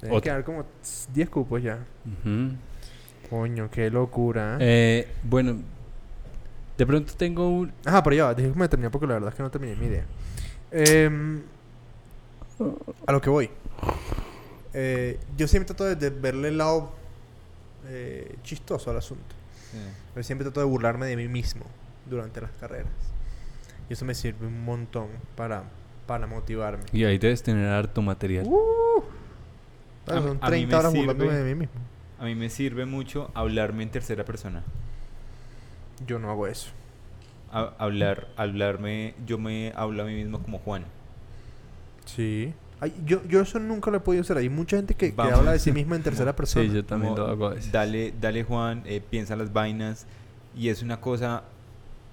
[0.02, 0.20] Deben Otra.
[0.20, 0.64] quedar como
[1.12, 1.78] 10 cupos ya.
[3.30, 4.56] Coño, qué locura.
[4.60, 5.56] Eh, bueno,
[6.76, 7.72] de pronto tengo un...
[7.84, 10.04] Ajá, pero ya, déjame terminar porque la verdad es que no terminé mi idea.
[10.70, 11.42] Em,
[13.06, 13.50] a lo que voy.
[14.74, 16.92] Eh, yo siempre trato de, de verle el lado
[17.86, 19.34] eh, chistoso al asunto.
[20.14, 21.64] Yo siempre trato de burlarme de mí mismo
[22.08, 22.92] durante las carreras.
[23.88, 25.64] Y eso me sirve un montón para,
[26.06, 26.84] para motivarme.
[26.92, 28.46] Y ahí debes tener harto material.
[28.46, 29.02] Uh,
[30.06, 31.80] A mí- son a mí 30 me horas sirve- burlándome de mí mismo.
[32.20, 34.62] A mí me sirve mucho hablarme en tercera persona.
[36.06, 36.70] Yo no hago eso.
[37.52, 40.84] Ha- hablar, hablarme, yo me hablo a mí mismo como Juan.
[42.04, 42.54] Sí.
[42.84, 44.36] Ay, yo, yo eso nunca lo he podido hacer.
[44.36, 45.34] Hay mucha gente que, que Vamos.
[45.38, 46.66] habla de sí misma en tercera persona.
[46.68, 47.72] Sí, yo también Como, lo hago a veces.
[47.72, 50.06] Dale, dale Juan, eh, piensa las vainas
[50.56, 51.44] y es una cosa,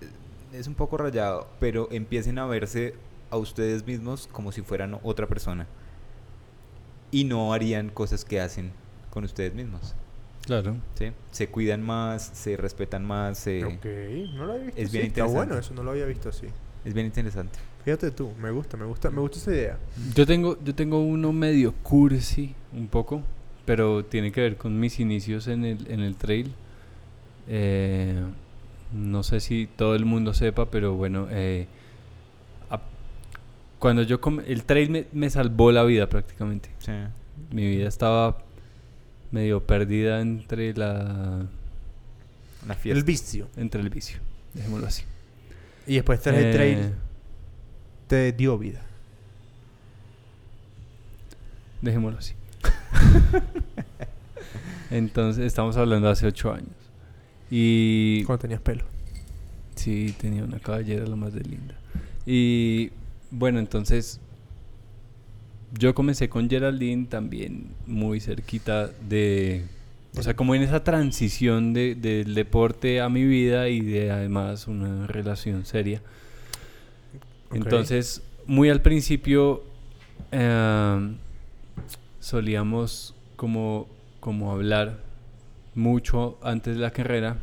[0.02, 2.96] eh, es un poco rayado, pero empiecen a verse
[3.30, 5.68] a ustedes mismos como si fueran otra persona
[7.12, 8.72] y no harían cosas que hacen
[9.10, 9.96] con ustedes mismos.
[10.46, 10.78] Claro.
[10.96, 11.12] ¿sí?
[11.32, 13.86] Se cuidan más, se respetan más, se- Ok,
[14.36, 14.98] no lo había visto Es así.
[14.98, 16.48] bien Está bueno eso, no lo había visto así.
[16.86, 17.60] es bien interesante.
[17.84, 19.78] Fíjate tú, me gusta, me gusta, me gusta esa idea.
[20.16, 23.24] Yo tengo, yo tengo uno medio cursi, un poco,
[23.66, 26.54] pero tiene que ver con mis inicios en el, en el trail.
[27.48, 28.22] Eh,
[28.94, 31.66] no sé si todo el mundo sepa, pero bueno, eh,
[32.70, 32.82] a-
[33.80, 36.70] cuando yo com- el trail me, me salvó la vida prácticamente.
[36.80, 36.92] Sí.
[37.52, 38.38] Mi vida estaba
[39.32, 41.48] medio perdida entre la
[42.64, 43.00] Una fiesta.
[43.00, 43.48] El vicio.
[43.58, 44.20] entre el vicio,
[44.54, 45.04] dejémoslo así.
[45.88, 46.78] Y después tras el Eh, trail
[48.12, 48.82] te dio vida.
[51.82, 52.34] Dejémoslo así.
[54.92, 56.76] Entonces, estamos hablando de hace ocho años.
[57.50, 58.84] Y Cuando tenías pelo.
[59.76, 61.74] sí, tenía una cabellera lo más de linda.
[62.26, 62.92] Y
[63.30, 64.20] bueno, entonces
[65.72, 69.64] yo comencé con Geraldine también muy cerquita de...
[70.18, 74.68] O sea, como en esa transición de, del deporte a mi vida y de además
[74.68, 76.02] una relación seria.
[77.54, 79.64] Entonces, muy al principio
[80.32, 81.16] em,
[82.20, 83.88] solíamos como,
[84.20, 84.98] como hablar
[85.76, 87.38] mucho antes de la carrera.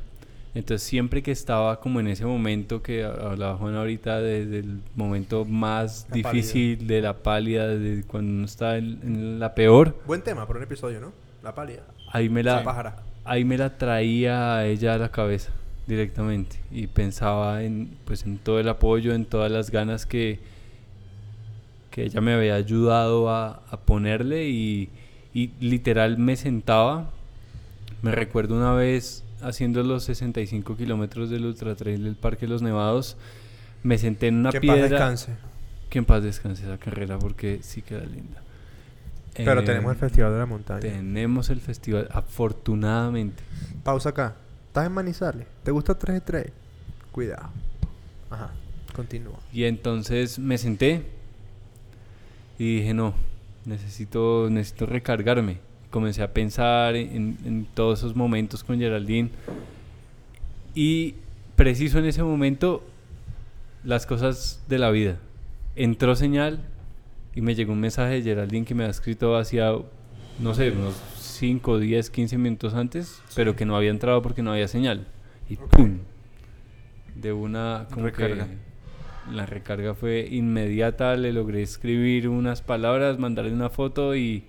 [0.55, 4.81] Entonces, siempre que estaba como en ese momento que ha- hablaba Juan ahorita, de- del
[4.97, 6.31] momento más La pálida.
[6.33, 10.59] difícil de la pálida, de cuando uno está en, en la peor, Buen tema para
[10.59, 11.13] un episodio, ¿no?
[11.43, 11.83] La pálida.
[12.13, 12.97] ahí me La pájara.
[13.25, 15.53] ahí me la traía a ella a la cabeza
[15.89, 20.39] directamente y pensaba en pues en todo el apoyo, en todas las ganas que,
[21.91, 24.91] que ella me había ayudado a, a ponerle y,
[25.35, 27.11] y literal me sentaba.
[28.03, 32.63] Me recuerdo una vez haciendo los 65 kilómetros del Ultra Trail del Parque de los
[32.63, 33.17] Nevados,
[33.83, 34.89] me senté en una que en paz piedra.
[34.89, 35.37] descanse.
[35.89, 38.43] Que en paz descanse esa carrera porque sí queda linda.
[39.45, 40.81] Pero Eh, tenemos el Festival de la Montaña.
[40.81, 43.43] tenemos el festival, afortunadamente.
[43.85, 44.37] Pausa acá.
[44.79, 45.47] ¿Estás en Manizales?
[45.65, 46.53] ¿Te gusta 3 de 3?
[47.11, 47.49] Cuidado.
[48.31, 48.53] Ajá.
[48.95, 49.41] Continúa.
[49.53, 51.03] Y entonces me senté
[52.61, 53.13] y dije, no,
[53.65, 55.59] necesito, necesito recargarme.
[55.91, 59.31] Comencé a pensar en, en todos esos momentos con Geraldine.
[60.77, 61.17] Y
[61.57, 62.85] preciso en ese momento,
[63.83, 65.17] las cosas de la vida.
[65.75, 66.61] Entró señal
[67.35, 69.73] y me llegó un mensaje de Geraldine que me ha escrito hacía,
[70.39, 70.95] no sé, unos
[71.39, 75.07] 5, 10, 15 minutos antes, pero que no había entrado porque no había señal.
[75.49, 75.69] Y Ok.
[75.71, 75.99] ¡pum!
[77.15, 78.47] De una como Recarga.
[78.47, 84.45] que la recarga fue inmediata, le logré escribir unas palabras, mandarle una foto y,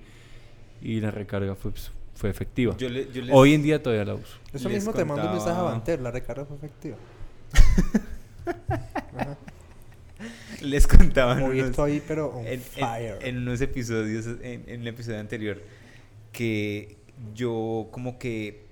[0.82, 2.76] y la recarga fue, pues, fue efectiva.
[2.78, 4.38] Yo le- yo les- Hoy en día todavía la uso.
[4.54, 6.02] Eso Les mismo te mando un mensaje a contaba- Banter.
[6.02, 6.98] La recarga fue efectiva.
[10.62, 13.18] Les contaba en Hoy unos- estoy, pero on en, en- fire.
[13.22, 15.62] en unos episodios, en, en el episodio anterior,
[16.32, 16.98] que
[17.36, 18.68] yo como que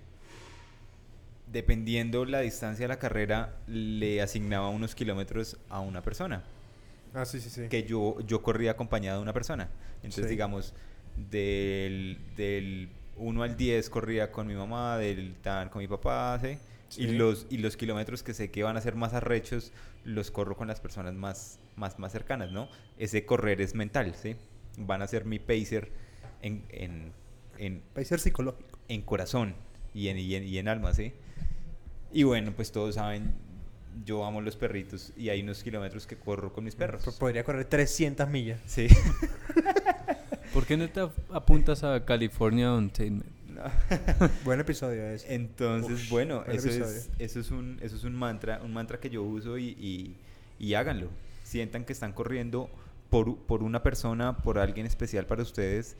[1.51, 6.43] dependiendo la distancia de la carrera le asignaba unos kilómetros a una persona.
[7.14, 7.68] Ah, sí, sí, sí.
[7.70, 9.70] que yo, yo corría acompañado de una persona.
[9.97, 10.30] Entonces, Sí.
[10.32, 10.74] digamos,
[11.32, 16.58] del, del 1 al 10 corría con mi mamá, del tan con mi papá, ¿sí?
[16.89, 17.03] Sí.
[17.03, 19.72] Y, los, y los kilómetros que sé que van a ser más arrechos,
[20.03, 22.70] los corro con las personas más, más, más cercanas, ¿no?
[22.97, 24.36] Ese correr es mental, ¿sí?
[24.78, 25.91] Van a ser mi pacer
[26.41, 27.12] en, en,
[27.58, 28.78] en, Pacer psicológico.
[28.88, 29.55] en corazón
[29.93, 31.14] y en, y, en, y en alma, ¿sí?
[32.12, 33.34] Y bueno, pues todos saben,
[34.05, 37.03] yo amo los perritos y hay unos kilómetros que corro con mis perros.
[37.20, 38.60] Podría correr 300 millas.
[38.66, 38.88] Sí.
[40.53, 43.26] ¿Por qué no te ap- apuntas a California Entertainment?
[44.45, 45.34] Buen episodio ese.
[45.34, 48.99] Entonces, Ush, bueno, buen eso es, eso es un, eso es un mantra, un mantra
[48.99, 50.16] que yo uso y, y,
[50.60, 51.10] y háganlo.
[51.43, 52.70] Sientan que están corriendo
[53.10, 55.95] por, por una persona, por alguien especial para ustedes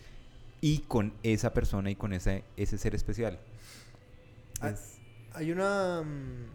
[0.62, 3.40] y con esa persona y con ese, ese ser especial.
[4.64, 4.98] Es-
[5.34, 6.02] Hay una.
[6.04, 6.46] mm,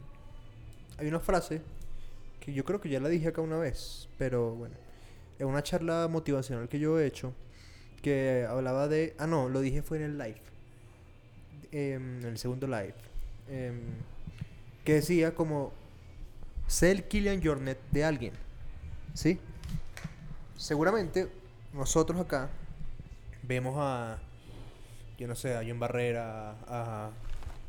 [0.98, 1.62] Hay una frase
[2.40, 4.74] que yo creo que ya la dije acá una vez, pero bueno.
[5.38, 7.32] En una charla motivacional que yo he hecho,
[8.02, 9.14] que hablaba de.
[9.18, 10.40] Ah, no, lo dije fue en el live.
[11.72, 12.94] em, en el segundo live.
[13.48, 13.80] em,
[14.84, 15.72] que decía como.
[16.66, 18.32] Sé el Killian Jornet de alguien.
[19.14, 19.38] ¿Sí?
[20.56, 21.28] Seguramente
[21.72, 22.50] nosotros acá
[23.42, 24.18] vemos a.
[25.18, 27.10] Yo no sé, a John Barrera, a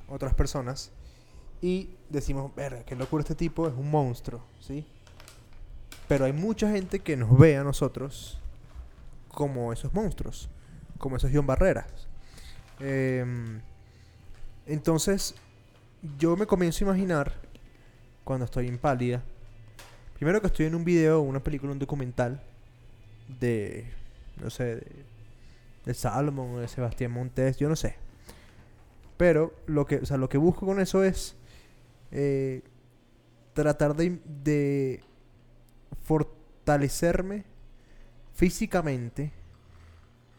[0.08, 0.92] otras personas
[1.64, 4.86] y decimos, verga, qué locura este tipo, es un monstruo, ¿sí?
[6.10, 8.38] Pero hay mucha gente que nos ve a nosotros
[9.30, 10.50] como esos monstruos,
[10.98, 12.10] como esos John Barreras.
[12.82, 13.62] Em,
[14.66, 15.36] entonces,
[16.20, 17.32] yo me comienzo a imaginar,
[18.26, 19.24] cuando estoy en pálida,
[20.16, 22.44] primero que estoy en un video, una película, un documental
[23.40, 23.90] de,
[24.36, 25.06] no sé, de,
[25.86, 27.96] de Salomon o de Sebastián Montes, yo no sé.
[29.18, 31.36] Pero lo que, o sea, lo que busco con eso es
[32.12, 32.62] eh,
[33.54, 35.02] tratar de,
[36.04, 37.46] fortalecerme
[38.34, 39.32] físicamente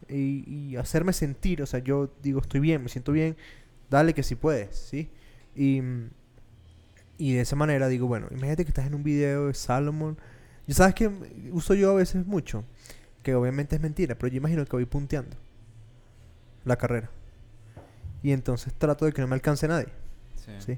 [0.07, 3.35] y, hacerme sentir, o sea, yo digo, estoy bien, me siento bien,
[3.89, 5.09] dale que si puedes, ¿sí?
[5.55, 5.81] Y,
[7.17, 10.17] y de esa manera digo, bueno, imagínate que estás en un video de Salomon.
[10.67, 11.09] ¿Y sabes que
[11.51, 12.65] uso yo a veces mucho?
[13.25, 15.35] Que obviamente es mentira, pero yo imagino que voy punteando
[16.63, 17.09] la carrera.
[18.21, 19.87] Y entonces trato de que no me alcance nadie,
[20.59, 20.77] ¿sí?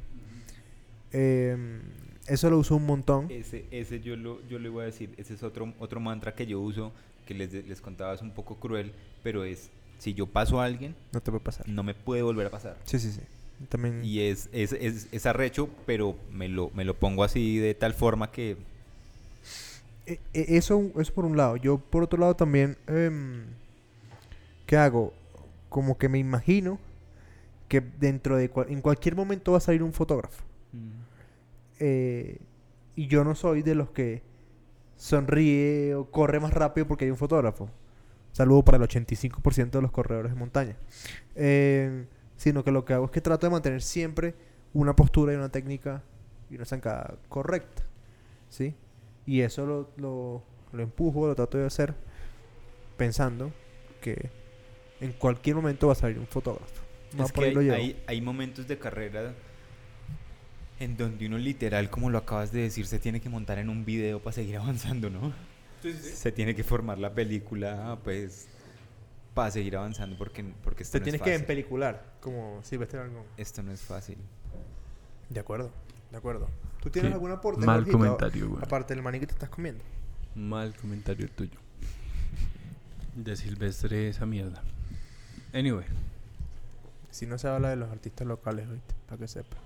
[1.12, 1.82] Em,
[2.26, 3.28] eso lo uso un montón.
[3.30, 6.46] Ese, ese yo lo, yo le voy a decir, ese es otro, otro mantra que
[6.48, 6.94] yo uso,
[7.26, 8.94] que les, les contaba es un poco cruel,
[9.24, 11.68] pero es, si yo paso a alguien, No te puede pasar.
[11.68, 12.78] no me puede volver a pasar.
[12.86, 13.22] Sí, sí, sí.
[13.68, 14.06] También.
[14.06, 17.94] Y es, es, es, es arrecho, pero me lo, me lo pongo así de tal
[17.94, 18.56] forma que...
[20.08, 21.58] E- e- eso, eso por un lado.
[21.58, 23.46] Yo por otro lado también, em,
[24.66, 25.14] ¿qué hago?
[25.70, 26.80] Como que me imagino
[27.68, 30.44] que dentro de cual- en cualquier momento va a salir un fotógrafo.
[31.80, 32.40] Eh,
[32.96, 34.24] y yo no soy de los que
[34.96, 37.70] sonríe o corre más rápido porque hay un fotógrafo.
[38.32, 40.76] Saludo para el 85% de los corredores de montaña.
[41.36, 42.06] Eh,
[42.38, 44.36] sino que lo que hago es que trato de mantener siempre
[44.74, 46.04] una postura y una técnica
[46.50, 47.84] y una zancada correcta.
[48.50, 48.76] ¿Sí?
[49.28, 51.94] Y eso lo, lo, lo empujo, lo trato de hacer
[52.98, 53.52] pensando
[54.02, 54.32] que
[55.00, 56.82] en cualquier momento va a salir un fotógrafo.
[57.14, 57.78] No, es por que ahí lo hay, llevo.
[57.78, 59.34] hay, hay momentos de carrera
[60.80, 63.86] en donde uno literal, como lo acabas de decir, se tiene que montar en un
[63.86, 65.34] video para seguir avanzando, ¿no?
[65.82, 68.48] Se tiene que formar la película, pues,
[69.34, 71.42] para seguir avanzando porque, porque esto Te no tienes es que fácil.
[71.42, 73.26] empelicular, como Silvestre Aragón.
[73.38, 74.18] Esto no es fácil.
[75.30, 75.72] De acuerdo,
[76.18, 76.48] de acuerdo.
[76.82, 77.66] ¿Tú tienes Qué algún aporte?
[77.66, 78.64] mal Jorgito, comentario, güey.
[78.64, 79.84] Aparte del maní que te estás comiendo.
[80.36, 81.60] Mal comentario el tuyo.
[83.16, 84.62] De Silvestre esa mierda.
[85.54, 85.86] Anyway,
[87.12, 88.94] Si no se habla de los artistas locales, ¿oíste?
[89.08, 89.58] Para que sepa.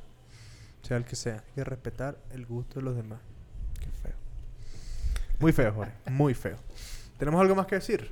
[0.83, 1.35] Sea el que sea.
[1.35, 3.19] Hay que respetar el gusto de los demás.
[3.79, 4.15] Qué feo.
[5.39, 5.93] Muy feo, Jorge.
[6.11, 6.57] Muy feo.
[7.17, 8.11] ¿Tenemos algo más que decir?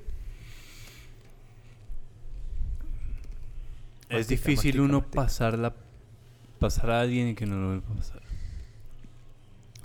[4.09, 5.15] es Mastica, difícil mastica, uno mastica.
[5.23, 5.73] pasar la
[6.59, 8.21] pasar a alguien y que no lo vuelva a pasar.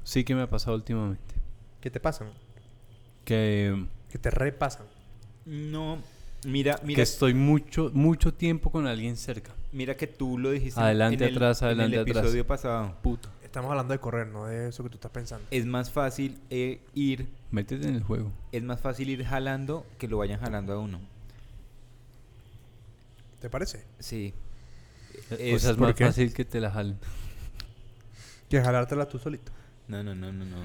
[0.03, 1.35] Sí que me ha pasado últimamente.
[1.81, 2.29] ¿Qué te pasan?
[3.25, 4.87] Que, Que te repasan.
[5.47, 5.99] No,
[6.47, 9.53] mira, que mira, estoy mucho mucho tiempo con alguien cerca.
[9.73, 12.17] mira que tú lo dijiste en- Adelante, en el, atrás, en adelante, el atrás.
[12.25, 12.97] episodio pasado.
[13.03, 13.29] Puto.
[13.43, 15.47] Estamos hablando de correr, no de eso que tú estás pensando.
[15.51, 18.33] Es más fácil eh, ir, Métete en el juego.
[18.53, 20.99] es más fácil ir jalando que lo vayan jalando a uno.
[23.41, 23.85] ¿Te parece?
[23.99, 24.33] Sí.
[25.31, 26.05] O Es- sea, es ¿por más qué?
[26.07, 26.99] fácil que te la jalen.
[28.49, 29.53] Que jalártela tú solito.
[29.89, 30.57] No, no, no, no, no.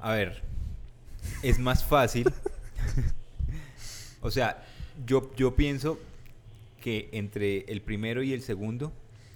[0.00, 0.42] A ver,
[1.42, 2.32] es más fácil.
[4.22, 4.64] o sea,
[5.06, 5.98] yo, yo pienso
[6.80, 8.92] que entre el primero y el segundo,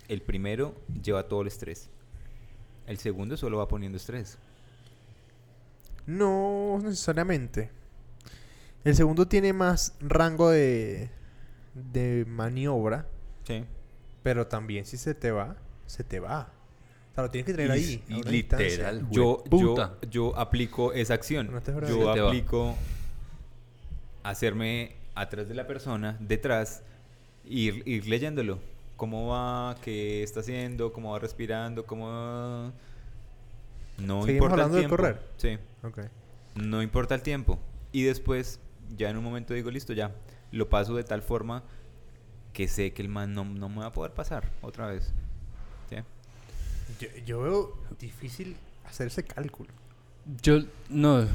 [0.09, 1.90] el primero lleva todo el estrés.
[2.86, 4.38] El segundo solo va poniendo estrés.
[6.07, 7.70] No necesariamente.
[8.84, 11.09] El segundo tiene más rango de,
[11.74, 13.07] de maniobra,
[13.47, 13.64] Sí.
[14.25, 15.55] Pero también si se te va,
[15.87, 16.49] se te va.
[17.12, 18.05] O sea, lo tienes que tener Y- ahí.
[18.09, 19.07] y a literal.
[19.12, 21.49] Yo, yo, yo aplico esa acción.
[21.53, 22.75] No, yo aplico
[24.22, 26.83] hacerme atrás de la persona, detrás,
[27.45, 28.59] ir, ir leyéndolo.
[28.97, 29.77] ¿Cómo va?
[29.83, 30.93] ¿Qué está haciendo?
[30.93, 31.85] ¿Cómo va respirando?
[31.87, 32.72] ¿Cómo va?
[33.99, 34.97] No ¿Seguimos importa hablando de el tiempo.
[34.97, 35.20] correr?
[35.37, 35.59] Sí.
[35.87, 35.99] Ok.
[36.57, 37.59] No importa el tiempo.
[37.93, 38.61] Y después,
[38.97, 40.12] ya en un momento digo, listo, ya.
[40.53, 41.64] Lo paso de tal forma
[42.55, 45.13] que sé que el man no, no me va a poder pasar otra vez.
[45.91, 45.97] ¿Sí?
[47.01, 49.69] Yo, yo veo difícil hacer ese cálculo.
[50.43, 51.27] Yo, no,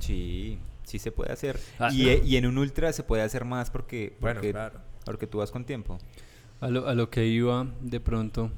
[0.00, 1.58] Sí, sí se puede hacer.
[1.78, 2.08] Ah, y, no.
[2.10, 4.80] e- y en un ultra se puede hacer más porque, Bueno, porque, claro.
[5.06, 5.98] porque tú vas con tiempo.
[6.60, 8.50] a lo, a lo que iba de pronto,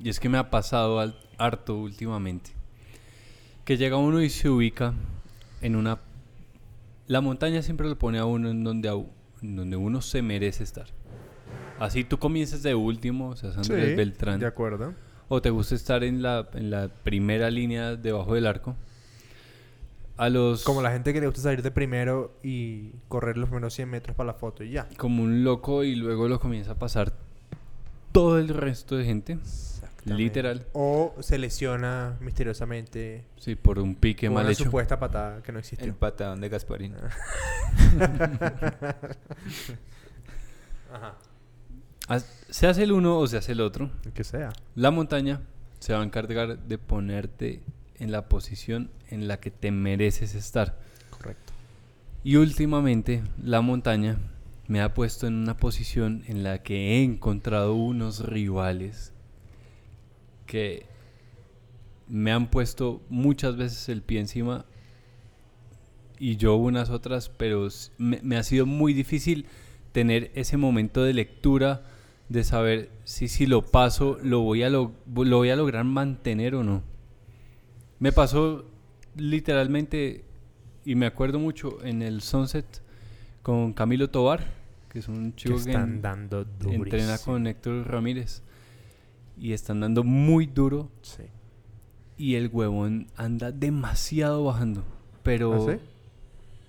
[0.00, 2.50] y es que me ha pasado al- harto últimamente,
[3.64, 4.94] que llega uno y se ubica
[5.60, 6.00] en una...
[7.06, 8.94] La montaña siempre lo pone a uno en donde, a
[9.42, 10.86] donde uno se merece estar.
[11.78, 14.38] Así tú comiences de último, o sea, Andrés Sí, Beltrán.
[14.40, 14.94] De acuerdo.
[15.28, 18.76] o te gusta estar en la, en la primera línea debajo del arco.
[20.16, 20.62] A los...
[20.62, 24.14] Como la gente que le gusta salir de primero y correr los primeros 100 metros
[24.16, 24.88] para la foto y ya.
[24.96, 27.12] como un loco y luego lo comienza a pasar
[28.12, 29.38] todo el resto de gente.
[30.04, 30.66] Literal.
[30.72, 34.64] O se lesiona misteriosamente Sí, por un pique con mal una hecho.
[34.64, 35.86] supuesta patada que no existió.
[35.86, 36.94] El patadón de Gasparín.
[40.92, 41.14] Ajá.
[42.08, 43.90] Haz- Se hace el uno o se hace el otro.
[44.04, 44.52] El que sea.
[44.74, 45.40] La montaña
[45.78, 47.62] se va a encargar de ponerte
[47.98, 50.78] en la posición en la que te mereces estar.
[51.10, 51.52] Correcto.
[52.24, 54.18] Y últimamente la montaña
[54.68, 59.12] me ha puesto en una posición en la que he encontrado unos rivales
[60.46, 60.86] que
[62.08, 64.64] me han puesto muchas veces el pie encima
[66.18, 67.68] y yo unas otras, pero
[67.98, 69.46] me, me ha sido muy difícil
[69.92, 71.82] tener ese momento de lectura
[72.28, 76.54] de saber si si lo paso lo voy a lo, lo voy a lograr mantener
[76.54, 76.82] o no.
[77.98, 78.64] Me pasó
[79.16, 80.24] literalmente
[80.84, 82.82] y me acuerdo mucho en el Sunset
[83.42, 84.46] con Camilo Tobar,
[84.88, 86.00] que es un chico que, en-
[86.72, 88.42] entrena con Héctor Ramírez
[89.36, 91.24] y están dando muy duro Sí.
[92.16, 94.82] y el huevón anda demasiado bajando,
[95.22, 95.80] pero ¿Ah, sí?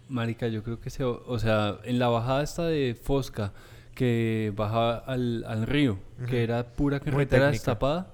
[0.10, 3.54] marica, yo creo que se, o sea, en la bajada esta de Fosca
[3.96, 8.12] que baja al, al río, que era pura carretera destapada,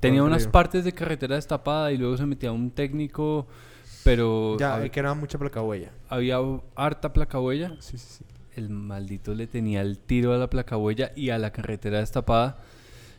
[0.00, 0.52] tenía unas río.
[0.52, 3.46] partes de carretera destapada y luego se metía un técnico,
[4.04, 5.90] pero Ya, hab- es que era mucha placa huella.
[6.08, 6.38] había
[6.76, 7.76] harta placa huella.
[7.80, 8.24] Sí, sí, sí.
[8.56, 12.58] El maldito le tenía el tiro a la placa huella y a la carretera destapada.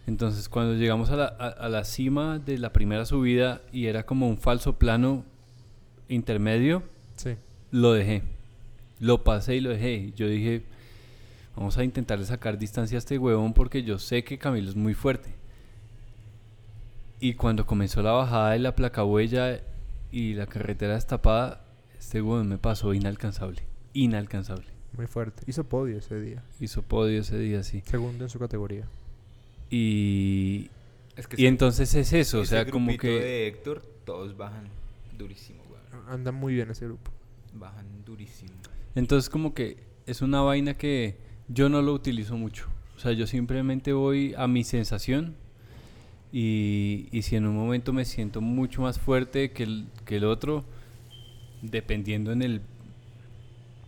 [0.06, 4.06] Entonces cuando llegamos a la, a- a la cima de la primera subida y era
[4.06, 5.24] como un falso plano
[6.10, 6.84] intermedio,
[7.16, 7.36] Sí.
[7.72, 8.22] lo dejé.
[9.00, 10.12] Lo pasé y lo dejé.
[10.16, 10.64] Yo dije,
[11.56, 14.94] vamos a intentar sacar distancia a este huevón porque yo sé que Camilo es muy
[14.94, 15.34] fuerte.
[17.20, 19.62] Y cuando comenzó la bajada de la placa huella
[20.12, 21.62] y la carretera destapada,
[21.98, 23.64] este huevón me pasó inalcanzable.
[23.94, 24.73] Inalcanzable.
[24.96, 25.44] Muy fuerte.
[25.48, 26.44] Hizo podio ese día.
[26.60, 27.82] Hizo podio ese día, sí.
[27.86, 28.86] Segundo en su categoría.
[29.70, 30.70] Y,
[31.16, 33.08] Es que y entonces es eso, o sea, como que...
[33.08, 34.68] de Héctor, todos bajan
[35.18, 36.10] durísimo, weón.
[36.10, 37.12] Anda muy bien ese grupo.
[37.56, 38.52] Bajan durísimo.
[38.96, 41.18] Entonces como que es una vaina que
[41.48, 42.68] yo no lo utilizo mucho.
[42.96, 45.36] O sea, yo simplemente voy a mi sensación
[46.32, 50.26] y, y si en un momento me siento mucho más fuerte que el, que el
[50.26, 50.64] otro,
[51.62, 52.62] dependiendo en el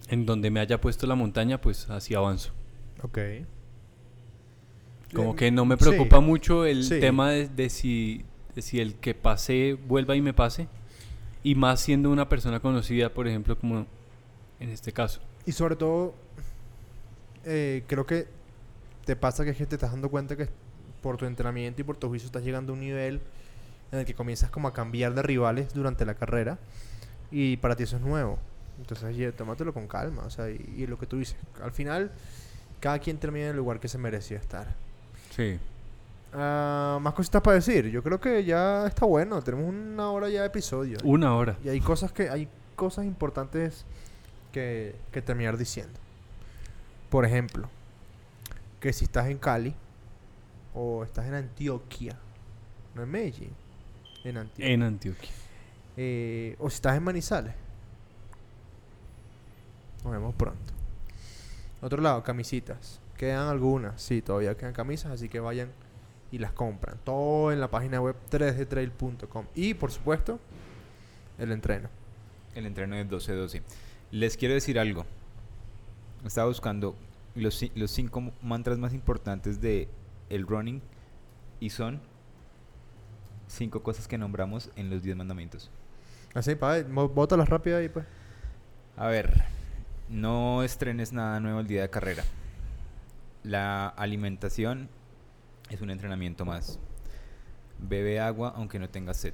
[0.09, 2.51] en donde me haya puesto la montaña, pues así avanzo.
[3.01, 3.17] Ok.
[5.13, 5.83] Como Em, que no me sí.
[5.85, 6.99] preocupa mucho el Sí.
[6.99, 8.25] tema de, de si,
[8.55, 10.67] de si el que pase vuelva y me pase.
[11.43, 13.85] Y más siendo una persona conocida, por ejemplo, como
[14.59, 15.21] en este caso.
[15.45, 16.15] Y sobre todo,
[17.45, 18.27] eh, creo que
[19.05, 20.47] te pasa que es que te estás dando cuenta que
[21.01, 23.21] por tu entrenamiento y por tu juicio estás llegando a un nivel
[23.91, 26.57] en el que comienzas como a cambiar de rivales durante la carrera
[27.29, 28.39] y para ti eso es nuevo.
[28.79, 32.11] Entonces, ya, tómatelo con calma, o sea, y, y lo que tú dices, al final
[32.79, 34.67] cada quien termina en el lugar que se merecía estar.
[35.35, 35.57] Sí.
[36.33, 37.87] Ah, más cositas para decir.
[37.89, 39.41] Yo creo que ya está bueno.
[39.41, 40.97] Tenemos una hora ya de episodio.
[41.03, 41.57] Una hora.
[41.63, 43.85] Y hay cosas que hay cosas importantes
[44.51, 45.97] que, que terminar diciendo.
[47.09, 47.69] Por ejemplo,
[48.81, 49.73] que si estás en Cali
[50.73, 52.17] o estás en Antioquia,
[52.93, 53.51] no en Medellín,
[54.25, 55.29] en Antioquia, En Antioquia.
[55.95, 57.53] eh, o si estás en Manizales,
[60.05, 60.73] nos vemos pronto.
[61.81, 63.01] Otro lado, camisitas.
[63.17, 65.69] Quedan algunas, sí, todavía quedan camisas, así que vayan
[66.31, 66.97] y las compran.
[67.03, 69.45] Todo en la página web 3dtrail.com.
[69.55, 70.39] Y por supuesto,
[71.37, 71.89] el entreno.
[72.53, 73.61] El entreno de 12-12.
[74.11, 75.05] Les quiero decir algo.
[76.25, 76.95] Estaba buscando
[77.35, 79.89] los cinco mantras más importantes de
[80.29, 80.81] el running
[81.59, 82.01] y son
[83.47, 85.69] cinco cosas que nombramos en los 10 mandamientos.
[86.33, 88.05] Así, pa, bótalas rápido ahí, pues.
[88.97, 89.45] A ver,
[90.09, 92.23] no estrenes nada nuevo el día de carrera.
[93.43, 94.89] La alimentación
[95.69, 96.79] es un entrenamiento más.
[97.79, 99.33] Bebe agua aunque no tengas sed.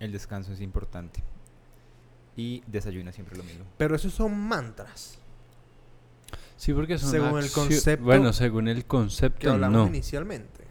[0.00, 1.22] El descanso es importante.
[2.36, 3.64] Y desayuna siempre lo mismo.
[3.78, 5.18] Pero esos son mantras
[6.56, 9.86] Sí, porque son Según el concepto Bueno, según el que concepto, hablamos no.
[9.88, 10.64] inicialmente.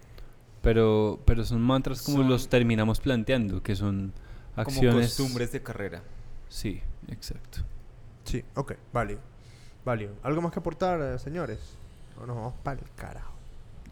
[0.61, 4.11] Pero, pero son mantras como Son- los terminamos planteando, que son
[4.55, 4.91] acciones.
[4.93, 6.01] Como costumbres de carrera.
[6.49, 7.59] Sí, exacto.
[8.25, 9.19] Sí, ok, válido.
[9.85, 10.13] Válido.
[10.23, 11.59] ¿Algo más que aportar, eh, señores?
[12.21, 13.33] O nos vamos para el carajo.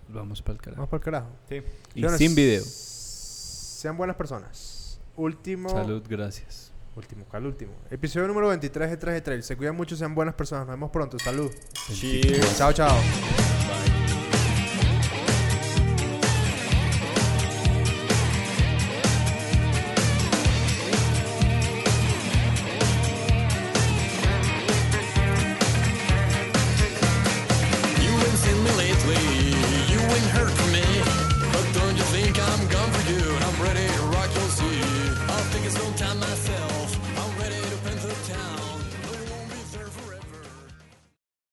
[0.09, 0.77] Vamos para el carajo.
[0.81, 1.27] Vamos para el carajo.
[1.49, 1.55] Sí.
[1.91, 2.63] Y Señores, sin video.
[2.65, 4.99] Sean buenas personas.
[5.15, 5.69] Último.
[5.69, 6.71] Salud, gracias.
[6.95, 7.73] Último, ¿cuál último?
[7.89, 9.43] Episodio número 23 de 3 de Trail.
[9.43, 10.67] Se cuidan mucho, sean buenas personas.
[10.67, 11.17] Nos vemos pronto.
[11.17, 11.51] Salud.
[12.55, 12.97] Chao, chao.